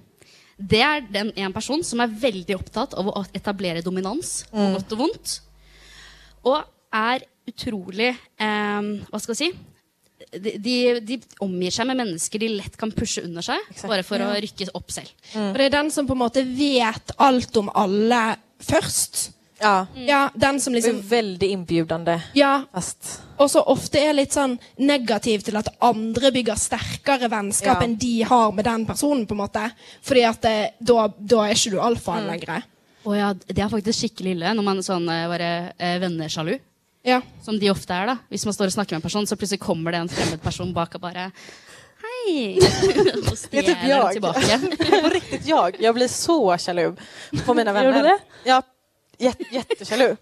det 0.59 0.81
er 0.83 1.03
den 1.07 1.33
en 1.39 1.55
person 1.55 1.83
som 1.87 2.03
er 2.03 2.15
veldig 2.21 2.55
opptatt 2.57 2.95
av 2.99 3.11
å 3.11 3.25
etablere 3.35 3.83
dominans, 3.83 4.41
på 4.51 4.69
godt 4.75 4.95
og 4.95 5.03
vondt. 5.03 5.35
Og 6.47 6.57
er 6.95 7.27
utrolig 7.49 8.13
eh, 8.13 8.89
Hva 9.11 9.19
skal 9.19 9.35
jeg 9.35 9.41
si? 9.41 9.51
de, 10.35 10.51
de, 10.61 10.75
de 11.01 11.17
omgir 11.43 11.73
seg 11.73 11.87
med 11.89 11.99
mennesker 12.01 12.41
de 12.41 12.49
lett 12.57 12.75
kan 12.79 12.91
pushe 12.93 13.23
under 13.23 13.45
seg, 13.45 13.59
bare 13.87 14.03
for 14.05 14.21
å 14.21 14.31
rykke 14.35 14.67
opp 14.77 14.91
selv. 14.93 15.11
Og 15.33 15.57
det 15.57 15.69
er 15.69 15.75
den 15.77 15.91
som 15.93 16.07
på 16.07 16.15
en 16.15 16.21
måte 16.23 16.43
vet 16.45 17.13
alt 17.17 17.59
om 17.59 17.71
alle 17.77 18.21
først. 18.63 19.29
Ja, 19.59 19.87
Ja, 19.95 20.29
den 20.35 20.59
som 20.61 20.73
det 20.73 20.79
er 20.79 20.91
liksom 20.93 21.09
väldigt 21.09 21.49
inbjudande. 21.51 22.21
Ja, 22.33 22.61
Fast 22.73 23.21
og 23.39 23.47
så 23.51 23.61
ofte 23.71 23.99
er 24.03 24.13
litt 24.13 24.33
sånn 24.35 24.57
negativ 24.77 25.45
til 25.47 25.55
at 25.55 25.69
andre 25.79 26.31
bygger 26.35 26.57
sterkere 26.59 27.29
vennskap 27.31 27.79
Ja. 27.79 27.85
enn 27.87 27.95
de 27.97 28.21
har 28.27 28.51
med 28.51 28.65
den 28.65 28.85
personen, 28.85 29.25
på 29.25 29.31
en 29.31 29.37
måte. 29.37 29.71
Fordi 30.03 30.23
at 30.27 30.41
det, 30.41 30.71
da, 30.79 31.07
da 31.17 31.45
er 31.45 31.53
ikke 31.55 31.71
du 31.71 31.79
alfaen 31.79 32.27
lenger. 32.27 32.63
Og 33.05 33.15
ja, 33.15 33.29
det 33.33 33.57
er 33.63 33.69
faktisk 33.71 33.99
skikkelig 33.99 34.33
ille 34.35 34.51
når 34.53 34.63
man 34.63 34.83
sånn 34.83 35.07
eh, 35.07 35.27
bare 35.31 35.73
eh, 35.79 35.99
vennesjalu. 36.03 36.57
Ja. 37.07 37.21
Som 37.41 37.59
de 37.59 37.69
ofte 37.71 37.95
er, 37.95 38.11
da. 38.11 38.17
Hvis 38.29 38.43
man 38.45 38.53
står 38.53 38.65
og 38.65 38.75
snakker 38.75 38.97
med 38.97 38.99
en 38.99 39.07
person, 39.07 39.25
så 39.27 39.37
plutselig 39.39 39.61
kommer 39.63 39.95
det 39.95 40.01
en 40.03 40.09
fremmed 40.11 40.41
person 40.43 40.73
bak 40.75 40.95
og 40.99 41.01
bare 41.07 41.31
Hei! 41.99 42.57
Är 42.59 43.35
stjeler 43.35 44.11
tilbake. 44.13 44.59
På 45.01 45.09
riktigt 45.09 45.47
jag. 45.47 45.75
Jag 45.79 45.95
blir 45.95 46.07
så 46.07 46.57
jaloux 46.67 47.01
på 47.45 47.53
mina 47.53 47.73
vänner. 47.73 47.85
Gör 47.91 48.03
du 48.03 48.09
det? 48.09 48.19
Ja, 48.43 48.61
jät, 49.19 49.41
jättejaloux. 49.51 50.17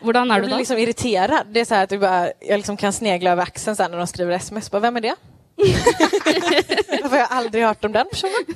Hvordan 0.00 0.30
er 0.30 0.40
du 0.40 0.46
blir 0.46 0.54
da? 0.54 0.58
liksom 0.62 0.78
irritert. 0.80 1.46
Det 1.52 1.60
er 1.60 1.64
så 1.68 1.74
at 1.74 1.82
att 1.84 1.92
jag, 1.92 2.00
bara, 2.00 2.32
liksom 2.56 2.76
kan 2.76 2.92
snegla 2.92 3.32
over 3.32 3.42
aksen 3.42 3.76
når 3.78 3.88
när 3.88 3.98
de 3.98 4.06
skriver 4.06 4.38
sms. 4.38 4.70
Bare, 4.70 4.80
Hvem 4.80 4.96
er 4.96 5.00
det? 5.00 5.14
Hvorfor 5.60 7.10
har 7.10 7.18
jeg 7.18 7.28
aldri 7.30 7.60
hørt 7.60 7.84
om 7.84 7.92
den 7.92 8.06
personen? 8.08 8.46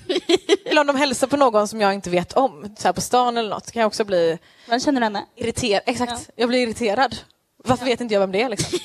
Eller 0.65 0.81
om 0.81 0.87
de 0.87 0.97
hilser 1.03 1.29
på 1.29 1.37
noen 1.37 1.69
som 1.69 1.81
jeg 1.81 1.99
ikke 2.01 2.11
vet 2.15 2.33
om, 2.41 2.65
så 2.79 2.93
på 2.97 3.05
stan 3.05 3.37
eller 3.37 3.51
noe, 3.51 3.61
kan 3.73 3.83
jeg 3.83 3.91
også 3.91 4.07
bli 4.09 4.23
Hvem 4.71 4.81
kjenner 4.81 5.05
du 5.05 5.09
henne? 5.11 5.25
Eksakt. 5.37 5.89
Exakt, 5.89 6.31
Jeg 6.37 6.49
blir 6.49 6.65
irriterad. 6.65 7.19
Varför 7.65 7.85
vet 7.85 8.01
ikke 8.01 8.17
jeg 8.17 8.21
hvem 8.25 8.33
det 8.33 8.43
er? 8.45 8.49
liksom? 8.55 8.79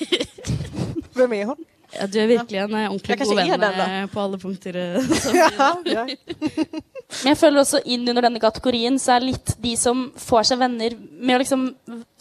Vem 1.20 1.34
er 1.34 1.46
hun? 1.54 1.66
Ja, 1.96 2.06
du 2.06 2.20
er 2.22 2.28
virkelig 2.30 2.60
en 2.62 2.76
eh, 2.78 2.90
ordentlig 2.92 3.18
god 3.20 3.36
venn 3.40 3.64
eh, 3.82 4.04
på 4.12 4.20
alle 4.22 4.38
punkter. 4.38 4.76
eh, 4.78 5.00
Ja, 5.40 5.72
ja. 5.86 6.04
Men 7.10 7.32
jeg 7.32 7.38
føler 7.40 7.58
også 7.64 7.80
inn 7.90 8.04
under 8.12 8.22
denne 8.22 8.40
kategorien 8.40 9.00
så 9.02 9.16
er 9.16 9.24
litt 9.26 9.56
de 9.64 9.72
som 9.82 10.12
får 10.22 10.44
seg 10.52 10.60
venner 10.62 10.94
med 11.18 11.36
å 11.36 11.40
liksom 11.42 11.64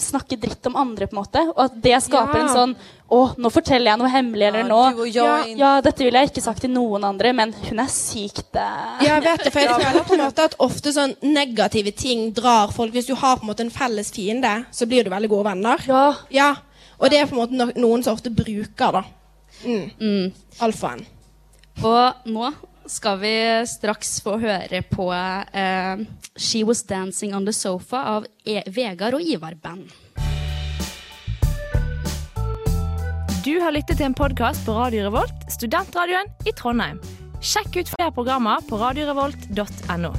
snakke 0.01 0.39
dritt 0.41 0.65
om 0.71 0.79
andre, 0.81 1.05
på 1.11 1.13
en 1.13 1.19
måte. 1.21 1.43
Og 1.53 1.61
at 1.67 1.75
det 1.85 1.99
skaper 2.07 2.39
Ja. 2.41 2.45
en 2.47 2.55
sånn 2.55 2.77
Å, 3.09 3.19
nå 3.41 3.49
forteller 3.49 3.89
jeg 3.89 3.99
noe 4.03 4.09
hemmelig, 4.13 4.47
eller 4.51 4.65
nå 4.69 4.79
og 4.91 4.99
jeg 5.07 5.15
ja, 5.17 5.37
ja, 5.57 5.69
dette 5.81 6.05
ville 6.05 6.21
jeg 6.21 6.29
ikke 6.29 6.43
sagt 6.45 6.61
til 6.61 6.69
noen 6.75 7.07
andre, 7.09 7.31
men 7.33 7.55
hun 7.71 7.79
er 7.81 7.89
sykt 7.89 8.53
eh, 8.61 8.99
Ja, 9.07 9.15
jeg 9.15 9.23
vet 9.25 9.45
det, 9.47 9.53
for 9.55 9.61
jeg 9.65 9.79
føler 9.81 10.05
på 10.05 10.13
en 10.19 10.21
måte 10.27 10.45
at 10.45 10.57
ofte 10.61 10.93
sånn 10.93 11.15
negative 11.25 11.95
ting 11.97 12.27
drar 12.37 12.69
folk. 12.77 12.93
Hvis 12.93 13.09
du 13.09 13.15
har 13.17 13.39
på 13.41 13.47
en 13.47 13.53
måte 13.55 13.65
en 13.65 13.73
felles 13.73 14.11
fiende, 14.13 14.53
så 14.71 14.85
blir 14.91 15.05
du 15.05 15.11
veldig 15.15 15.31
gode 15.33 15.49
venner. 15.49 15.81
Ja. 15.89 16.03
Ja, 16.29 16.51
Og 17.01 17.09
det 17.09 17.21
er 17.23 17.31
på 17.31 17.37
en 17.39 17.45
måte 17.47 17.81
noen 17.81 18.05
som 18.05 18.13
ofte 18.19 18.29
bruker 18.29 18.93
da. 19.01 19.05
Mm. 19.65 19.91
Mm. 20.01 20.33
Alfaen. 20.69 21.07
Og 21.81 22.29
nå 22.29 22.53
skal 22.89 23.19
vi 23.21 23.33
straks 23.69 24.19
få 24.25 24.39
høre 24.41 24.83
på 24.89 25.09
eh, 25.13 26.05
She 26.37 26.65
Was 26.65 26.83
Dancing 26.89 27.35
On 27.37 27.47
The 27.47 27.53
Sofa 27.53 28.03
av 28.17 28.27
e 28.45 28.63
Vegard 28.67 29.19
og 29.19 29.23
Ivar 29.23 29.57
Band. 29.63 29.93
Du 33.45 33.55
har 33.63 33.73
lyttet 33.73 33.97
til 34.01 34.09
en 34.11 34.17
podkast 34.17 34.67
på 34.67 34.75
Radio 34.77 35.07
Revolt, 35.07 35.47
studentradioen 35.53 36.29
i 36.49 36.53
Trondheim. 36.57 36.99
Sjekk 37.41 37.79
ut 37.79 37.95
flere 37.95 38.13
programmer 38.13 38.65
på 38.69 38.81
radiorevolt.no. 38.81 40.13